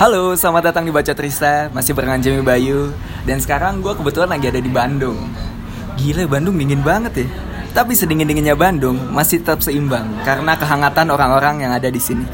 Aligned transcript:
Halo, 0.00 0.32
selamat 0.32 0.72
datang 0.72 0.88
di 0.88 0.92
Baca 0.96 1.12
Trista. 1.12 1.68
Masih 1.76 1.92
barengan 1.92 2.24
Jamie 2.24 2.40
Bayu. 2.40 2.88
Dan 3.28 3.36
sekarang 3.36 3.84
gue 3.84 3.92
kebetulan 3.92 4.32
lagi 4.32 4.48
ada 4.48 4.56
di 4.56 4.72
Bandung. 4.72 5.28
Gila, 6.00 6.24
Bandung 6.24 6.56
dingin 6.56 6.80
banget 6.80 7.20
ya. 7.20 7.28
Tapi 7.76 7.92
sedingin-dinginnya 7.92 8.56
Bandung 8.56 8.96
masih 9.12 9.44
tetap 9.44 9.60
seimbang 9.60 10.08
Karena 10.24 10.56
kehangatan 10.56 11.04
orang-orang 11.12 11.68
yang 11.68 11.76
ada 11.76 11.92
di 11.92 12.00
sini. 12.00 12.24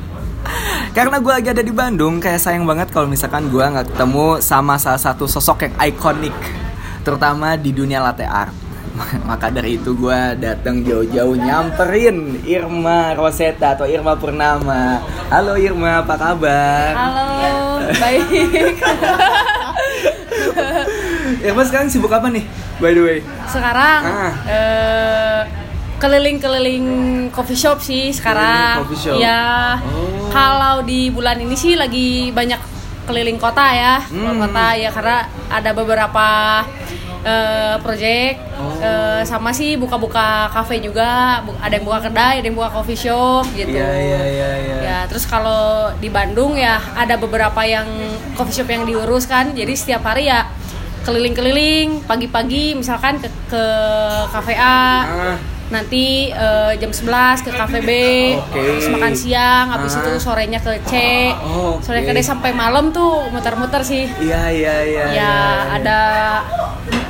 Karena 0.96 1.20
gue 1.20 1.28
lagi 1.28 1.52
ada 1.52 1.60
di 1.60 1.68
Bandung 1.68 2.16
Kayak 2.16 2.48
sayang 2.48 2.64
banget 2.64 2.88
kalau 2.88 3.12
misalkan 3.12 3.52
gue 3.52 3.60
nggak 3.60 3.92
ketemu 3.92 4.40
sama 4.40 4.80
salah 4.80 4.98
satu 4.98 5.28
sosok 5.28 5.68
yang 5.68 5.74
ikonik 5.84 6.32
Terutama 7.04 7.60
di 7.60 7.76
dunia 7.76 8.00
latte 8.00 8.24
art 8.24 8.69
maka 9.28 9.48
dari 9.48 9.76
itu 9.76 9.94
gue 9.94 10.20
datang 10.36 10.80
jauh-jauh 10.80 11.34
nyamperin 11.34 12.40
Irma 12.44 13.14
Rosetta 13.14 13.74
atau 13.74 13.86
Irma 13.86 14.14
Purnama. 14.14 15.00
Halo 15.28 15.56
Irma, 15.56 16.02
apa 16.02 16.14
kabar? 16.16 16.92
Halo, 16.92 17.28
baik. 18.02 18.76
Irma 21.42 21.62
sekarang 21.64 21.88
sibuk 21.88 22.10
apa 22.10 22.28
nih? 22.28 22.44
By 22.78 22.92
the 22.92 23.02
way. 23.02 23.18
Sekarang 23.46 24.00
Ah. 24.02 24.32
eh, 24.46 25.40
keliling-keliling 25.98 26.86
coffee 27.30 27.56
shop 27.56 27.78
sih 27.78 28.10
sekarang. 28.10 28.80
Keliling 28.80 28.82
coffee 28.82 29.00
shop. 29.00 29.16
Ya. 29.18 29.76
Oh. 29.84 30.28
Kalau 30.30 30.80
di 30.82 31.10
bulan 31.10 31.36
ini 31.36 31.54
sih 31.54 31.76
lagi 31.76 32.30
banyak 32.30 32.58
keliling 33.04 33.36
kota 33.36 33.66
ya, 33.66 33.94
Hmm. 34.06 34.38
kota 34.38 34.66
ya 34.76 34.88
karena 34.88 35.18
ada 35.50 35.70
beberapa 35.74 36.26
eh, 37.22 37.76
project 37.78 38.36
Oh. 38.56 38.76
eh, 38.78 39.22
sama 39.22 39.48
sih 39.50 39.74
buka-buka 39.74 40.48
cafe 40.50 40.78
juga, 40.78 41.40
ada 41.58 41.72
yang 41.72 41.82
buka 41.82 42.00
kedai, 42.02 42.40
ada 42.40 42.46
yang 42.46 42.54
buka 42.54 42.68
coffee 42.70 42.96
shop 42.98 43.48
gitu. 43.52 43.72
Iya 43.72 43.92
iya 43.92 44.20
iya 44.26 44.50
iya. 44.58 44.76
Ya, 44.80 44.98
terus 45.04 45.24
kalau 45.24 45.88
di 45.96 46.08
Bandung 46.08 46.54
ya 46.54 46.76
ada 46.94 47.16
beberapa 47.16 47.60
yang 47.62 47.88
coffee 48.34 48.52
shop 48.54 48.68
yang 48.68 48.84
diurus 48.84 49.24
kan. 49.24 49.52
Jadi 49.52 49.72
setiap 49.72 50.04
hari 50.04 50.26
ya 50.26 50.44
keliling-keliling 51.00 52.04
pagi-pagi 52.04 52.74
misalkan 52.74 53.16
ke 53.16 53.28
ke 53.48 53.64
kafe 54.28 54.54
A. 54.54 54.80
Ah, 55.02 55.36
Nanti 55.70 56.28
eh, 56.28 56.72
jam 56.76 56.90
11 56.90 57.46
ke 57.46 57.50
kafe 57.50 57.78
B. 57.80 57.90
Oke. 58.34 58.58
Terus 58.58 58.90
makan 58.90 59.14
siang, 59.14 59.70
habis 59.70 59.94
Ah. 59.94 60.02
itu 60.02 60.12
sorenya 60.18 60.58
ke 60.58 60.82
C. 60.82 60.94
Oh, 61.32 61.78
oke. 61.78 61.86
Sore 61.86 62.02
ke 62.02 62.10
D 62.10 62.18
sampai 62.20 62.50
malam 62.50 62.90
tuh 62.90 63.30
muter-muter 63.30 63.78
sih. 63.80 64.10
iya 64.18 64.50
iya 64.50 64.76
iya. 64.82 65.04
Ya, 65.06 65.12
iya. 65.14 65.34
ada 65.72 65.98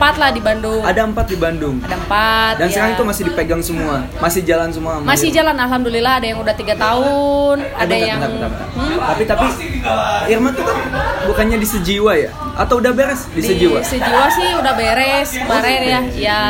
empat 0.00 0.16
lah 0.16 0.32
di 0.32 0.40
Bandung. 0.40 0.80
ada 0.80 1.04
empat 1.04 1.26
di 1.28 1.36
Bandung. 1.36 1.76
Ada 1.84 1.92
empat. 1.94 2.52
Dan 2.56 2.66
ya. 2.66 2.72
sekarang 2.72 2.92
itu 2.96 3.04
masih 3.04 3.22
dipegang 3.28 3.60
semua, 3.60 4.00
masih 4.16 4.40
jalan 4.40 4.72
semua. 4.72 4.96
masih 5.04 5.28
jalan 5.28 5.52
alhamdulillah 5.52 6.16
ada 6.16 6.26
yang 6.26 6.40
udah 6.40 6.56
tiga 6.56 6.72
tahun, 6.72 7.60
Eh, 7.60 7.68
ada 7.76 7.84
bentar, 7.84 8.08
yang 8.08 8.18
bentar, 8.18 8.48
bentar, 8.48 8.48
bentar. 8.48 8.68
Hmm? 8.80 8.98
Tapi 9.04 9.22
tapi 9.28 9.46
Irma 10.26 10.48
tuh 10.50 10.64
kan 10.64 10.76
bukannya 11.26 11.60
di 11.60 11.68
sejiwa 11.68 12.12
ya? 12.16 12.32
Atau 12.56 12.80
udah 12.80 12.96
beres 12.96 13.28
di, 13.28 13.44
sejiwa? 13.44 13.84
Sejiwa 13.84 14.24
sih 14.32 14.48
udah 14.56 14.72
beres 14.72 15.28
kemarin 15.36 15.80
ya. 15.84 16.00
Ya. 16.16 16.42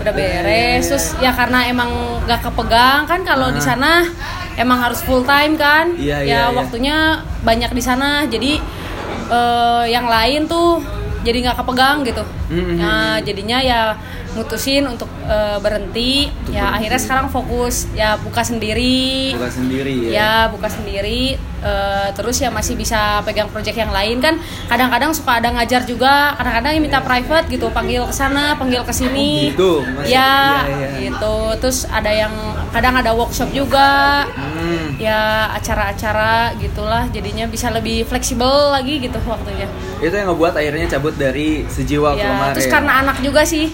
Udah 0.00 0.12
beres. 0.12 0.82
Terus 0.88 1.06
ya 1.20 1.28
karena 1.30 1.68
emang 1.68 1.92
gak 2.24 2.40
kepegang 2.42 3.04
kan 3.04 3.20
kalau 3.20 3.52
di 3.52 3.60
Ah. 3.60 3.68
sana 3.68 3.92
emang 4.56 4.80
harus 4.80 5.04
full 5.04 5.20
time 5.24 5.60
kan. 5.60 5.92
Iya, 5.96 6.24
ya 6.24 6.24
iya, 6.24 6.40
iya. 6.48 6.56
waktunya 6.56 6.96
banyak 7.40 7.68
di 7.68 7.82
sana. 7.84 8.24
Jadi 8.24 8.64
eh, 9.28 9.84
yang 9.88 10.08
lain 10.08 10.48
tuh 10.48 10.80
jadi 11.24 11.38
nggak 11.48 11.56
kepegang 11.64 12.04
gitu. 12.04 12.22
Mm-mm. 12.52 12.76
Nah, 12.76 13.16
jadinya 13.24 13.58
ya 13.64 13.80
mutusin 14.34 14.84
untuk 14.84 15.06
eh, 15.24 15.58
berhenti. 15.58 16.28
Untuk 16.28 16.52
ya 16.52 16.62
berhenti. 16.62 16.76
akhirnya 16.76 17.00
sekarang 17.00 17.26
fokus 17.28 17.86
ya 17.92 18.18
buka 18.18 18.42
sendiri. 18.42 19.32
Bukan 19.34 19.50
sendiri 19.52 19.94
ya. 20.04 20.10
Ya 20.12 20.30
buka 20.46 20.68
sendiri, 20.68 21.22
eh, 21.60 22.08
terus 22.12 22.36
ya 22.38 22.50
masih 22.50 22.74
bisa 22.74 23.22
pegang 23.22 23.48
project 23.48 23.74
yang 23.74 23.90
lain 23.90 24.18
kan. 24.18 24.36
Kadang-kadang 24.66 25.10
suka 25.10 25.38
ada 25.38 25.48
ngajar 25.50 25.82
juga, 25.84 26.34
kadang-kadang 26.34 26.76
minta 26.78 27.00
private 27.00 27.46
gitu, 27.48 27.70
panggil 27.70 28.04
ke 28.04 28.12
sana, 28.12 28.54
panggil 28.54 28.82
ke 28.82 28.92
sini. 28.92 29.48
Oh, 29.48 29.50
gitu, 29.50 29.72
masih- 29.94 30.12
Ya, 30.12 30.34
iya, 30.66 30.76
iya. 30.76 30.88
gitu. 31.08 31.36
Terus 31.58 31.86
ada 31.88 32.10
yang 32.10 32.32
kadang 32.70 32.94
ada 32.94 33.14
workshop 33.14 33.50
juga. 33.50 34.26
Hmm. 34.34 34.98
Ya 34.98 35.50
acara-acara 35.50 36.54
gitulah, 36.56 37.06
jadinya 37.10 37.46
bisa 37.46 37.68
lebih 37.68 38.04
fleksibel 38.04 38.46
lagi 38.70 38.98
gitu 38.98 39.18
waktunya. 39.24 39.66
Itu 39.98 40.12
yang 40.12 40.30
ngebuat 40.30 40.54
akhirnya 40.54 40.86
cabut 40.90 41.14
dari 41.14 41.64
sejiwa 41.66 42.14
Ya, 42.14 42.28
kemarin. 42.28 42.54
terus 42.54 42.68
karena 42.68 42.92
anak 43.00 43.16
juga 43.20 43.42
sih. 43.42 43.72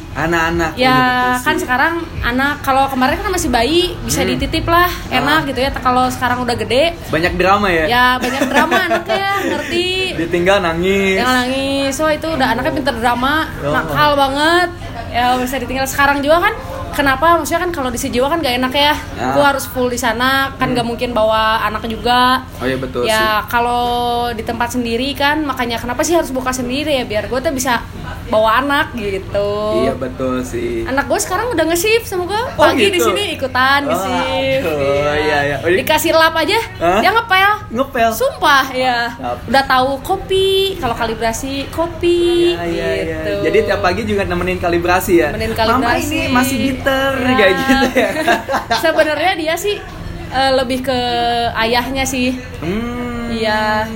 Anak-anak. 0.53 0.73
Ya 0.77 0.97
betul 0.97 1.39
kan 1.41 1.57
sekarang 1.57 1.93
anak 2.21 2.55
kalau 2.61 2.85
kemarin 2.87 3.17
kan 3.17 3.31
masih 3.31 3.49
bayi 3.49 3.95
bisa 4.01 4.21
Hmm. 4.21 4.31
dititip 4.31 4.67
lah 4.67 4.91
enak 5.09 5.41
Ah. 5.41 5.47
gitu 5.47 5.59
ya. 5.59 5.71
Kalau 5.73 6.05
sekarang 6.09 6.39
udah 6.41 6.55
gede 6.55 6.95
banyak 7.09 7.33
drama 7.35 7.69
ya. 7.69 7.85
ya 7.87 8.07
banyak 8.17 8.43
drama 8.47 8.77
anaknya 8.83 9.29
ngerti 9.51 9.89
Ditinggal 10.19 10.59
nangis. 10.61 11.17
yang 11.17 11.31
nangis 11.31 11.93
so 11.93 12.07
itu 12.07 12.27
udah 12.27 12.47
anaknya 12.51 12.73
pinter 12.73 12.95
drama 12.95 13.47
Oh. 13.61 13.73
nakal 13.73 14.15
banget 14.15 14.69
ya 15.09 15.35
bisa 15.37 15.57
ditinggal 15.57 15.87
sekarang 15.87 16.21
juga 16.21 16.39
kan 16.41 16.55
kenapa 16.93 17.35
maksudnya 17.35 17.61
kan 17.61 17.73
kalau 17.73 17.89
di 17.89 17.97
sejiwa 17.97 18.27
kan 18.27 18.39
gak 18.39 18.57
enak 18.57 18.73
ya 18.73 18.95
Ah. 19.17 19.31
aku 19.31 19.41
harus 19.43 19.65
full 19.65 19.87
di 19.87 19.97
sana 19.97 20.31
kan 20.55 20.71
gak 20.71 20.83
mungkin 20.83 21.11
bawa 21.11 21.41
anak 21.63 21.85
juga 21.85 22.43
Oh 22.57 22.65
iya 22.65 22.77
betul 22.77 23.03
sih. 23.03 23.11
ya 23.11 23.45
kalau 23.47 23.85
di 24.31 24.43
tempat 24.43 24.69
sendiri 24.71 25.13
kan 25.13 25.43
makanya 25.43 25.77
kenapa 25.77 26.01
sih 26.01 26.13
harus 26.13 26.31
buka 26.31 26.51
sendiri 26.51 26.93
ya 26.93 27.05
biar 27.05 27.27
gue 27.27 27.39
tuh 27.39 27.51
bisa 27.51 27.81
bawa 28.27 28.61
anak 28.61 28.95
gitu 28.95 29.51
Iya 29.81 29.95
betul 29.95 30.41
sih. 30.41 30.85
anak 30.85 31.07
gue 31.07 31.19
sekarang 31.19 31.51
udah 31.51 31.65
nge-shift 31.65 32.07
sama 32.07 32.25
gue 32.25 32.37
Oh, 32.37 32.47
pagi 32.61 32.87
di 32.87 32.97
gitu? 32.97 33.07
sini 33.07 33.35
ikutan 33.35 33.81
Oh, 33.83 33.91
nge-shift 33.91 34.65
aduh, 34.65 35.15
iya, 35.17 35.39
iya. 35.45 35.57
Oh, 35.59 35.69
di- 35.69 35.79
dikasih 35.81 36.13
lap 36.13 36.35
aja 36.35 36.59
Hah? 36.77 37.01
dia 37.01 37.11
ngepel 37.11 37.53
Ngepel. 37.71 38.11
Sumpah 38.11 38.67
ya. 38.73 39.15
Mantap. 39.15 39.47
Udah 39.47 39.63
tahu 39.65 39.91
kopi, 40.03 40.51
kalau 40.77 40.91
kalibrasi 40.93 41.71
kopi 41.71 42.51
Iya, 42.51 42.67
iya, 42.67 42.87
iya. 42.93 43.03
gitu. 43.23 43.33
Jadi 43.47 43.59
tiap 43.63 43.81
pagi 43.81 44.03
juga 44.03 44.23
nemenin 44.25 44.59
kalibrasi 44.59 45.13
ya. 45.17 45.31
Nemenin 45.31 45.55
Mama 45.55 45.61
kalibrasi. 45.87 46.03
ini 46.05 46.21
masih 46.29 46.57
gitar 46.81 47.13
Ya. 47.15 47.37
kayak 47.37 47.53
gitu 47.55 47.87
ya. 47.95 48.11
Sebenarnya 48.83 49.33
dia 49.37 49.55
sih 49.55 49.77
eh, 50.31 50.53
lebih 50.53 50.81
ke 50.81 50.99
ayahnya 51.55 52.03
sih. 52.03 52.35
Hmm. 52.59 53.29
Iya, 53.31 53.87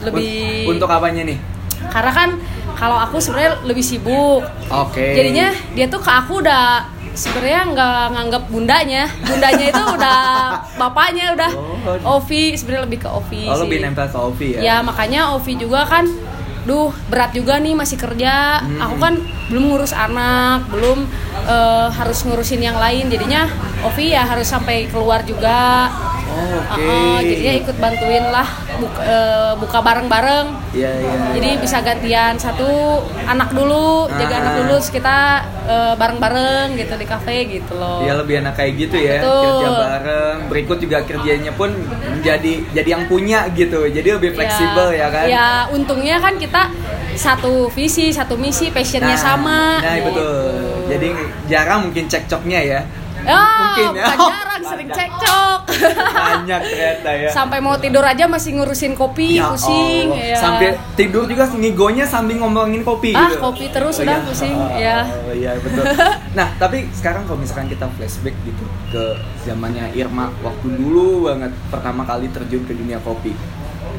lebih- 0.00 0.64
Un- 0.64 0.74
untuk 0.74 0.86
apanya 0.86 1.24
nih? 1.24 1.38
Karena 1.86 2.10
kan 2.10 2.28
kalau 2.74 2.96
aku 2.96 3.18
sebenarnya 3.18 3.62
lebih 3.62 3.82
sibuk. 3.82 4.42
Oke. 4.66 5.14
Jadinya 5.14 5.48
dia 5.72 5.86
tuh 5.86 5.98
ke 5.98 6.10
aku 6.10 6.40
udah 6.40 6.82
sebenarnya 7.12 7.62
nggak 7.68 8.02
nganggap 8.10 8.42
bundanya. 8.48 9.06
Bundanya 9.20 9.66
itu 9.68 9.82
udah 9.88 10.22
bapaknya 10.80 11.30
udah. 11.32 11.50
Oh. 11.54 12.16
Ovi 12.16 12.54
sebenarnya 12.54 12.84
lebih 12.84 13.00
ke 13.00 13.08
Ovi 13.08 13.44
Oh, 13.44 13.54
sih. 13.54 13.62
lebih 13.62 13.78
nempel 13.80 14.06
ke 14.06 14.16
Ovi 14.16 14.48
ya. 14.54 14.60
Ya 14.60 14.76
makanya 14.80 15.30
Ovi 15.30 15.54
juga 15.54 15.84
kan 15.84 16.06
Duh 16.64 16.90
berat 17.12 17.36
juga 17.36 17.60
nih 17.60 17.76
masih 17.76 17.96
kerja 18.00 18.60
Hmm. 18.64 18.80
Aku 18.80 18.96
kan 19.00 19.14
belum 19.52 19.70
ngurus 19.72 19.92
anak 19.92 20.64
Belum 20.72 21.04
eh, 21.44 21.88
harus 21.92 22.24
ngurusin 22.24 22.60
yang 22.60 22.76
lain 22.80 23.12
Jadinya 23.12 23.46
Ovi 23.84 24.06
ya 24.10 24.24
harus 24.24 24.46
sampai 24.46 24.88
keluar 24.88 25.20
juga 25.22 25.92
Oh, 26.26 26.58
Oke. 26.66 26.82
Uh-uh, 26.82 27.18
Jadinya 27.22 27.54
ikut 27.54 27.76
bantuin 27.78 28.24
lah 28.26 28.48
buka, 28.74 29.00
eh, 29.00 29.52
buka 29.54 29.78
bareng-bareng 29.78 30.46
Iya, 30.74 30.90
iya. 30.90 31.14
Jadi 31.30 31.50
bisa 31.62 31.78
gantian 31.78 32.34
satu 32.34 32.66
anak 33.22 33.54
dulu 33.54 34.10
Jaga 34.10 34.34
Ah. 34.34 34.40
anak 34.42 34.52
dulu 34.58 34.74
terus 34.74 34.90
kita 34.90 35.16
eh, 35.62 35.94
bareng-bareng 35.94 36.74
gitu 36.74 36.94
di 36.96 37.06
cafe 37.06 37.46
gitu 37.46 37.78
loh 37.78 38.02
Iya 38.02 38.18
lebih 38.18 38.42
enak 38.42 38.50
kayak 38.52 38.72
gitu 38.74 38.96
ya 38.98 39.22
Betul. 39.22 39.46
kerja 39.46 39.68
bareng 39.70 40.38
berikut 40.48 40.78
juga 40.80 40.98
kerjanya 41.02 41.52
pun 41.54 41.70
menjadi 42.10 42.52
jadi 42.72 42.88
yang 42.90 43.04
punya 43.06 43.46
gitu 43.52 43.86
jadi 43.86 44.08
lebih 44.18 44.34
fleksibel 44.34 44.90
ya, 44.90 45.06
kan 45.08 45.26
Ya 45.28 45.46
untungnya 45.70 46.18
kan 46.18 46.34
kita 46.34 46.66
satu 47.14 47.70
visi, 47.70 48.10
satu 48.10 48.34
misi, 48.34 48.74
passionnya 48.74 49.14
sama. 49.14 49.78
nah 49.78 49.94
gitu. 49.94 50.10
betul 50.10 50.50
jadi 50.84 51.08
jarang 51.46 51.86
mungkin 51.86 52.04
cekcoknya 52.04 52.60
ya 52.60 52.80
Ya, 53.24 53.40
Mungkin 53.40 53.88
ya. 53.94 54.04
bukan 54.06 54.18
jarang 54.28 54.62
sering 54.62 54.88
cekcok. 54.90 55.58
banyak 56.14 56.60
ternyata 56.62 57.10
ya 57.14 57.28
Sampai 57.30 57.58
mau 57.58 57.74
tidur 57.74 58.00
aja 58.02 58.24
masih 58.26 58.54
ngurusin 58.54 58.92
kopi, 58.92 59.36
Ya 59.36 59.48
pusing. 59.48 60.08
Allah. 60.08 60.24
ya. 60.26 60.36
sampai 60.36 60.68
tidur 60.94 61.24
juga 61.24 61.44
ngigonya 61.46 62.04
sambil 62.04 62.36
ngomongin 62.38 62.80
kopi 62.80 63.10
Ah, 63.10 63.28
gitu. 63.28 63.40
kopi 63.42 63.68
terus 63.68 63.96
udah 63.98 64.14
iya. 64.14 64.24
pusing, 64.24 64.54
Oh, 64.54 64.70
ya. 64.70 64.98
iya 65.32 65.50
betul 65.56 65.84
nah 66.38 66.48
tapi 66.54 66.88
sekarang 66.90 67.24
kalau 67.24 67.38
misalkan 67.38 67.66
kita 67.66 67.88
flashback 67.90 68.36
gitu 68.42 68.64
ke 68.88 69.04
zamannya 69.42 69.88
Irma 69.92 70.28
waktu 70.40 70.66
dulu 70.70 71.26
banget 71.26 71.52
pertama 71.68 72.02
kali 72.02 72.28
terjun 72.28 72.62
ke 72.62 72.72
dunia 72.72 73.00
kopi 73.00 73.32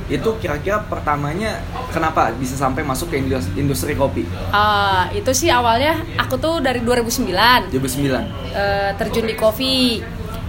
itu 0.05 0.37
kira-kira 0.37 0.85
pertamanya 0.85 1.57
kenapa 1.89 2.29
bisa 2.37 2.53
sampai 2.53 2.85
masuk 2.85 3.09
ke 3.09 3.17
indus- 3.17 3.49
industri 3.57 3.97
kopi? 3.97 4.21
Ah, 4.53 5.09
itu 5.09 5.33
sih 5.33 5.49
awalnya 5.49 5.97
aku 6.15 6.37
tuh 6.37 6.61
dari 6.61 6.81
2009 6.85 7.73
2009 7.73 8.21
eh, 8.53 8.91
terjun 8.97 9.25
di 9.25 9.35
kopi. 9.35 9.75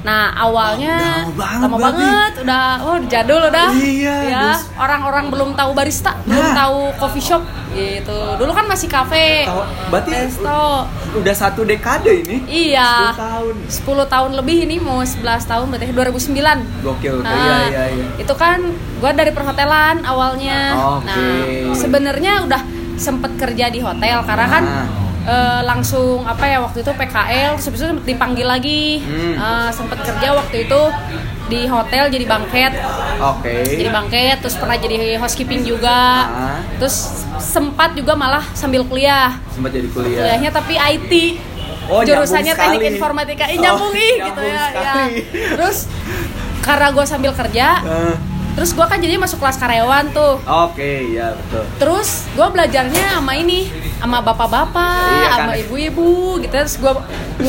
Nah 0.06 0.30
awalnya 0.32 1.26
Lama 1.26 1.34
banget 1.34 1.66
lama 1.66 1.76
banget, 1.82 2.32
udah 2.46 2.66
oh 2.78 2.96
jadul 3.10 3.42
udah. 3.42 3.68
Iya, 3.74 4.14
ya 4.30 4.44
orang-orang 4.78 5.34
belum 5.34 5.50
tahu 5.58 5.74
barista, 5.74 6.14
belum 6.22 6.46
Nah. 6.46 6.54
tahu 6.54 6.78
coffee 6.94 7.24
shop 7.24 7.42
gitu. 7.74 8.20
Dulu 8.38 8.54
kan 8.54 8.64
masih 8.64 8.86
kafe, 8.86 9.50
berarti 9.90 10.10
resto. 10.14 10.86
udah 11.12 11.34
satu 11.34 11.66
dekade 11.66 12.22
ini 12.22 12.36
Iya. 12.46 13.12
10 13.12 13.18
tahun 13.18 13.54
10 13.66 14.06
tahun 14.06 14.30
lebih 14.38 14.56
ini 14.64 14.76
mau 14.78 15.02
11 15.02 15.42
tahun 15.44 15.66
berarti 15.68 15.90
2009. 15.90 16.58
gokil 16.80 17.20
Nah, 17.20 17.34
iya 17.34 17.56
iya 17.66 17.84
iya 17.90 18.06
Itu 18.16 18.32
kan 18.32 18.62
gue 18.72 19.10
dari 19.10 19.34
perhotelan 19.34 20.06
awalnya. 20.06 20.60
Oke. 20.96 21.10
Nah, 21.10 21.74
sebenarnya 21.74 22.46
udah 22.46 22.62
sempet 22.96 23.34
kerja 23.36 23.68
di 23.68 23.82
hotel 23.82 24.22
karena 24.22 24.46
kan 24.46 24.64
Eh, 25.26 25.60
langsung 25.62 26.22
apa 26.22 26.46
ya 26.46 26.62
waktu 26.62 26.80
itu 26.80 26.92
PKL 26.92 27.58
terus 27.58 27.66
itu 27.68 27.82
sempet 27.84 28.06
dipanggil 28.06 28.46
lagi. 28.46 29.02
Hmm. 29.02 29.34
Eh, 29.34 29.70
sempet 29.70 29.98
kerja 30.00 30.28
waktu 30.32 30.56
itu 30.64 30.80
di 31.46 31.66
hotel 31.66 32.06
jadi 32.08 32.22
bangket. 32.24 32.72
oke 33.16 33.54
Jadi 33.66 33.88
bangket 33.88 34.36
terus 34.38 34.54
pernah 34.54 34.76
jadi 34.76 34.96
housekeeping 35.16 35.62
juga. 35.62 35.98
Ah. 36.24 36.58
Terus 36.78 36.94
sempat 37.36 37.92
juga 37.92 38.14
malah 38.14 38.46
sambil 38.52 38.82
kuliah. 38.82 39.34
sempat 39.50 39.70
jadi 39.70 39.88
kuliah 39.88 40.22
Kuliahnya 40.22 40.50
tapi 40.50 40.74
IT. 40.74 41.12
Oh, 41.86 42.02
jurusannya 42.02 42.50
teknik 42.52 42.82
sekali. 42.82 42.94
informatika. 42.94 43.44
Ih, 43.46 43.56
Oh, 43.56 43.62
nyambung 43.62 43.94
ih 43.94 44.14
gitu 44.20 44.42
ya, 44.42 44.62
ya. 44.72 44.94
Terus 45.54 45.86
karena 46.60 46.90
gue 46.90 47.04
sambil 47.04 47.30
kerja, 47.30 47.78
Eh, 47.80 48.14
terus 48.52 48.70
gue 48.72 48.82
kan 48.82 48.98
jadi 48.98 49.14
masuk 49.16 49.38
kelas 49.38 49.54
karyawan 49.54 50.10
tuh. 50.10 50.34
oke 50.40 50.90
ya 51.08 51.30
betul 51.32 51.62
Terus 51.78 52.26
gue 52.28 52.42
belajarnya 52.44 53.04
sama 53.16 53.34
ini, 53.34 53.70
sama 54.06 54.22
bapak-bapak, 54.22 55.10
Iya 55.12 55.28
kan? 55.28 55.38
sama 55.42 55.54
ibu-ibu 55.58 56.10
gitu. 56.38 56.54
Terus 56.54 56.78
gue 56.78 56.92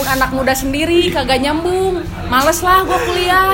anak 0.04 0.34
muda 0.34 0.52
sendiri 0.52 1.08
kagak 1.08 1.40
nyambung, 1.40 2.02
males 2.28 2.60
lah 2.60 2.82
gue 2.82 3.00
kuliah. 3.06 3.54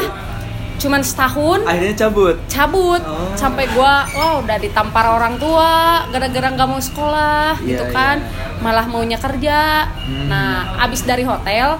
Cuman 0.73 0.99
setahun 0.99 1.63
akhirnya 1.63 1.95
cabut 1.97 2.35
cabut 2.45 2.99
Oh. 2.99 3.31
sampai 3.35 3.71
gua 3.71 4.03
wah 4.09 4.43
udah 4.43 4.57
ditampar 4.57 5.07
orang 5.07 5.39
tua 5.39 6.03
gara-gara 6.11 6.49
nggak 6.49 6.67
mau 6.67 6.75
sekolah 6.77 7.55
Iya, 7.55 7.67
gitu 7.69 7.85
kan 7.89 8.19
iya. 8.19 8.59
malah 8.59 8.83
maunya 8.83 9.15
kerja 9.15 9.87
Hmm. 9.87 10.27
nah 10.27 10.75
abis 10.77 11.07
dari 11.07 11.23
hotel 11.23 11.79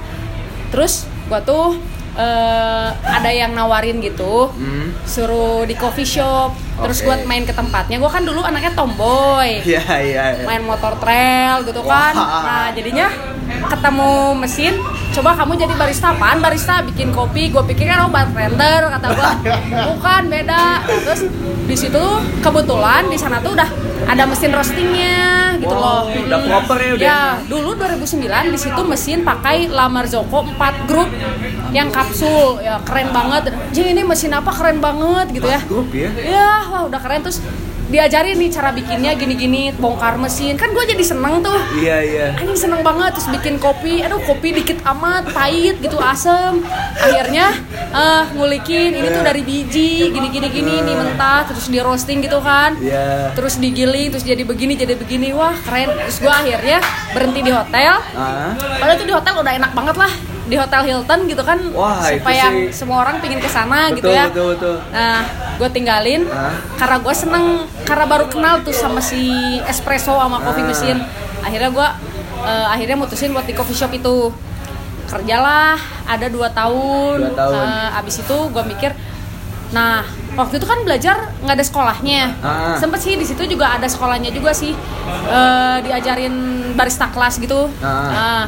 terus 0.72 1.04
gua 1.28 1.44
tuh 1.44 1.76
eh, 2.18 2.88
ada 2.94 3.30
yang 3.30 3.52
nawarin 3.54 4.00
gitu 4.02 4.50
hmm. 4.54 5.06
suruh 5.06 5.66
di 5.66 5.74
coffee 5.74 6.08
shop 6.08 6.54
terus 6.82 7.02
Oke. 7.02 7.06
gua 7.10 7.16
main 7.26 7.44
ke 7.46 7.54
tempatnya 7.54 7.98
gua 8.02 8.10
kan 8.10 8.26
dulu 8.26 8.42
anaknya 8.42 8.74
tomboy 8.74 9.62
iya 9.70 9.84
iya 10.02 10.24
iya. 10.38 10.46
main 10.46 10.64
motor 10.66 10.98
trail 10.98 11.66
gitu 11.66 11.82
kan 11.86 12.14
Wah. 12.18 12.42
nah 12.46 12.68
jadinya 12.74 13.08
ketemu 13.70 14.12
mesin 14.38 14.74
coba 15.14 15.32
kamu 15.36 15.54
jadi 15.56 15.74
barista 15.74 16.10
apaan? 16.10 16.38
Barista 16.40 16.82
bikin 16.82 17.10
kopi 17.10 17.48
gue 17.48 17.64
pikir 17.64 17.86
kan 17.86 18.04
oh 18.04 18.10
bartender 18.10 18.82
kata 18.90 19.08
gue 19.10 19.30
bukan 19.94 20.22
beda. 20.28 20.64
Nah, 20.80 21.00
terus 21.00 21.22
di 21.64 21.76
situ 21.76 22.04
kebetulan 22.40 23.08
di 23.08 23.16
sana 23.16 23.38
tuh 23.38 23.54
udah 23.54 23.70
ada 24.04 24.24
mesin 24.26 24.52
roastingnya 24.52 25.32
gitu 25.56 25.72
Wow, 25.72 25.80
loh 25.80 26.28
udah 26.28 26.36
Hmm. 26.36 26.50
proper 26.50 26.78
ya 26.78 26.92
udah. 26.92 27.06
ya 27.06 27.20
dulu 27.46 27.70
2009 27.78 28.26
di 28.50 28.60
situ 28.60 28.82
mesin 28.84 29.22
pakai 29.22 29.70
La 29.70 29.88
Marzocco 29.88 30.44
4 30.44 30.60
grup 30.84 31.08
yang 31.72 31.88
kapsul. 31.88 32.60
Ya 32.60 32.78
keren 32.82 33.10
banget. 33.10 33.50
Jadi 33.70 33.88
ini 33.92 34.04
mesin 34.04 34.30
apa? 34.30 34.50
Keren 34.50 34.78
banget 34.78 35.32
gitu 35.32 35.48
ya. 35.48 35.62
Grup 35.64 35.90
ya? 35.90 36.10
Iya, 36.12 36.50
wah 36.68 36.82
udah 36.84 37.00
keren. 37.00 37.22
Terus 37.22 37.40
diajarin 37.94 38.42
nih 38.42 38.50
cara 38.50 38.74
bikinnya 38.74 39.14
gini-gini 39.14 39.70
bongkar 39.78 40.18
mesin. 40.18 40.58
Kan 40.58 40.74
gue 40.74 40.82
jadi 40.90 41.06
seneng 41.06 41.46
tuh. 41.46 41.54
Iya 41.78 41.98
iya. 42.02 42.28
Anjing 42.42 42.58
seneng 42.58 42.82
banget 42.82 43.14
terus 43.14 43.30
bikin 43.30 43.62
kopi. 43.62 44.02
Aduh 44.02 44.18
kopi 44.26 44.50
dikit 44.58 44.82
amat 44.82 45.30
pahit 45.30 45.78
gitu 45.78 46.02
asem. 46.02 46.66
Akhirnya 46.98 47.54
eh 47.94 48.24
ngulikin 48.34 48.98
ini 48.98 49.08
tuh 49.14 49.22
dari 49.22 49.46
biji 49.46 50.10
gini-gini 50.10 50.50
gini 50.50 50.82
nih 50.82 50.96
mentah 50.98 51.46
terus 51.46 51.70
di 51.70 51.78
roasting 51.78 52.26
gitu 52.26 52.42
kan. 52.42 52.74
Iya. 52.82 53.38
Terus 53.38 53.62
digiling 53.62 54.10
terus 54.10 54.26
jadi 54.26 54.42
begini 54.42 54.74
jadi 54.74 54.98
begini. 54.98 55.30
Wah 55.38 55.54
keren. 55.62 55.94
Terus 56.10 56.18
gue 56.18 56.34
akhirnya 56.34 56.82
berhenti 57.14 57.46
di 57.46 57.54
hotel. 57.54 58.02
Ah 58.18 58.58
Padahal 58.58 58.98
tuh 58.98 59.06
di 59.06 59.14
hotel 59.14 59.34
udah 59.38 59.54
enak 59.54 59.72
banget 59.78 59.96
lah 60.02 60.33
di 60.54 60.62
hotel 60.62 60.82
Hilton 60.86 61.20
gitu 61.26 61.42
kan 61.42 61.58
Wah, 61.74 61.98
supaya 62.06 62.46
sih. 62.48 62.70
semua 62.70 63.02
orang 63.02 63.18
pingin 63.18 63.42
ke 63.42 63.50
sana 63.50 63.90
gitu 63.90 64.06
ya. 64.06 64.30
betul 64.30 64.54
betul 64.54 64.78
Nah, 64.88 65.26
gue 65.56 65.70
tinggalin 65.72 66.22
Hah? 66.28 66.54
karena 66.78 66.98
gue 67.00 67.14
seneng 67.14 67.46
karena 67.82 68.06
baru 68.06 68.26
kenal 68.28 68.62
tuh 68.62 68.70
sama 68.72 69.02
si 69.02 69.26
espresso 69.66 70.14
sama 70.14 70.38
coffee 70.40 70.62
Ah. 70.62 70.70
mesin. 70.70 70.98
Akhirnya 71.42 71.70
gue 71.70 71.88
eh, 72.44 72.68
akhirnya 72.70 72.96
mutusin 72.96 73.32
buat 73.32 73.44
di 73.44 73.52
coffee 73.52 73.74
shop 73.74 73.90
itu 73.92 74.30
kerjalah 75.06 75.78
ada 76.06 76.28
dua 76.28 76.50
tahun. 76.50 77.18
Dua 77.24 77.34
tahun. 77.34 77.66
Eh, 77.66 78.00
abis 78.00 78.16
itu 78.20 78.38
gue 78.50 78.64
mikir, 78.66 78.92
nah 79.70 80.02
waktu 80.34 80.58
itu 80.58 80.66
kan 80.66 80.82
belajar 80.82 81.16
nggak 81.40 81.56
ada 81.56 81.66
sekolahnya. 81.66 82.22
Ah. 82.40 82.76
Sempet 82.76 83.00
sih 83.00 83.14
di 83.14 83.24
situ 83.24 83.44
juga 83.48 83.74
ada 83.74 83.86
sekolahnya 83.86 84.30
juga 84.30 84.52
sih 84.52 84.74
Eh, 85.24 85.78
diajarin 85.82 86.34
barista 86.74 87.08
kelas 87.08 87.38
gitu. 87.38 87.68
Ah. 87.80 88.10
Nah, 88.10 88.42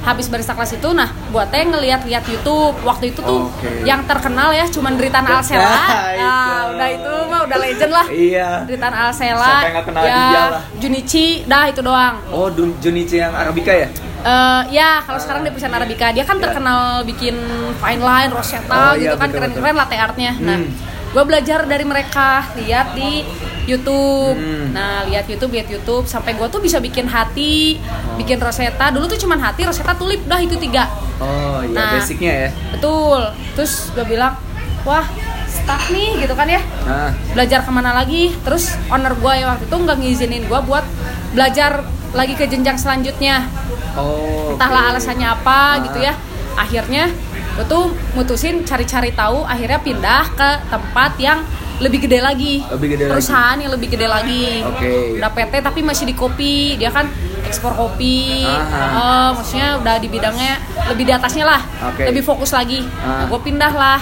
habis 0.00 0.26
barista 0.26 0.52
kelas 0.52 0.72
itu 0.72 0.88
nah 0.90 1.08
buat 1.28 1.48
teh 1.48 1.60
ngeliat-liat 1.62 2.24
YouTube 2.24 2.72
waktu 2.80 3.10
itu 3.10 3.20
tuh 3.20 3.48
Oke. 3.48 3.84
yang 3.84 4.02
terkenal 4.02 4.48
ya 4.50 4.64
cuman 4.66 4.94
Dritan 4.94 5.22
Alsela 5.22 5.68
Ah, 5.70 5.76
nah, 5.86 6.10
itu. 6.10 6.70
udah 6.70 6.88
itu 6.90 7.12
mah 7.26 7.40
udah 7.44 7.58
legend 7.58 7.92
lah 7.92 8.06
iya 8.08 8.50
Dritan 8.64 8.92
Alsela 8.92 9.52
ya 9.96 10.16
dia. 10.26 10.44
Junichi 10.76 11.44
dah 11.44 11.64
itu 11.66 11.80
doang 11.80 12.16
oh 12.28 12.48
Junichi 12.52 13.16
yang 13.16 13.32
Arabica 13.32 13.70
ya 13.70 13.88
Eh, 14.20 14.62
ya 14.70 15.00
kalau 15.00 15.16
sekarang 15.16 15.40
di 15.40 15.48
perusahaan 15.48 15.72
Arabica 15.72 16.12
dia 16.12 16.20
kan 16.22 16.36
Ya. 16.36 16.44
terkenal 16.44 16.80
bikin 17.04 17.40
fine 17.74 18.02
line, 18.02 18.28
rosetta 18.28 18.68
Oh, 18.68 18.92
iya, 18.92 19.00
gitu 19.02 19.16
kan 19.16 19.28
betul, 19.28 19.36
keren-keren 19.40 19.72
latte 19.74 19.96
artnya. 19.96 20.32
Nah, 20.36 20.60
Hmm. 20.60 20.68
Gue 21.10 21.22
belajar 21.22 21.64
dari 21.64 21.82
mereka 21.82 22.28
lihat 22.54 22.94
di 22.94 23.26
YouTube. 23.64 24.34
Hmm. 24.34 24.70
Nah, 24.70 25.04
lihat 25.04 25.26
YouTube, 25.26 25.52
lihat 25.52 25.66
YouTube 25.66 26.04
sampai 26.04 26.34
gue 26.34 26.46
tuh 26.46 26.58
bisa 26.58 26.78
bikin 26.78 27.04
hati, 27.04 27.78
bikin 28.14 28.38
rosetta. 28.38 28.90
Dulu 28.90 29.06
tuh 29.06 29.18
cuman 29.18 29.38
hati, 29.38 29.62
rosetta, 29.62 29.94
tulip, 29.94 30.22
dah 30.24 30.38
itu 30.38 30.54
tiga. 30.56 30.86
oh 31.18 31.60
iya 31.60 31.76
Nah. 31.76 31.90
basicnya 31.94 32.32
ya 32.32 32.50
Betul. 32.72 33.20
Terus 33.52 33.92
gue 33.92 34.06
bilang, 34.06 34.34
wah 34.82 35.04
stuck 35.44 35.90
nih 35.90 36.16
gitu 36.18 36.32
kan 36.32 36.46
ya. 36.46 36.62
nah 36.82 37.10
Belajar 37.30 37.60
ke 37.60 37.70
mana 37.70 37.92
lagi? 37.92 38.32
Terus 38.40 38.70
owner 38.86 39.12
gue 39.12 39.32
yang 39.34 39.50
waktu 39.50 39.66
itu 39.66 39.76
nggak 39.76 39.96
ngizinin 39.98 40.44
gue 40.46 40.60
buat 40.64 40.86
belajar 41.30 41.84
lagi 42.10 42.34
ke 42.34 42.42
jenjang 42.44 42.74
selanjutnya 42.74 43.46
oh 43.94 44.50
entahlah 44.50 44.82
oke. 44.82 44.90
alasannya 44.96 45.28
apa 45.28 45.54
Ah. 45.54 45.72
gitu 45.78 45.98
ya 46.00 46.14
akhirnya 46.56 47.06
gue 47.52 47.64
tuh 47.66 47.84
mutusin 48.12 48.62
cari-cari 48.62 49.10
tahu 49.12 49.42
akhirnya 49.44 49.78
pindah 49.78 50.24
ke 50.32 50.48
tempat 50.66 51.12
yang 51.18 51.42
lebih 51.78 52.04
gede 52.04 52.20
lagi 52.20 52.60
Lebih 52.66 52.88
gede 52.90 53.04
lagi. 53.04 53.12
perusahaan 53.14 53.56
yang 53.56 53.72
lebih 53.72 53.88
gede 53.88 54.06
lagi 54.06 54.60
Oke. 54.62 55.16
udah 55.16 55.30
PT 55.30 55.54
tapi 55.60 55.80
masih 55.80 56.04
di 56.04 56.14
kopi 56.14 56.54
dia 56.76 56.88
kan 56.88 57.08
ekspor 57.42 57.72
kopi 57.72 58.44
Aha. 58.44 58.84
Eh, 58.92 59.28
maksudnya 59.34 59.68
udah 59.76 59.94
di 59.96 60.06
bidangnya 60.06 60.60
lebih 60.86 61.04
di 61.04 61.12
atasnya 61.12 61.44
lah 61.44 61.60
Oke. 61.86 62.04
lebih 62.04 62.20
fokus 62.22 62.50
lagi 62.50 62.84
Ah. 62.98 63.24
nah, 63.24 63.26
gue 63.26 63.40
pindah 63.40 63.72
lah 63.72 63.98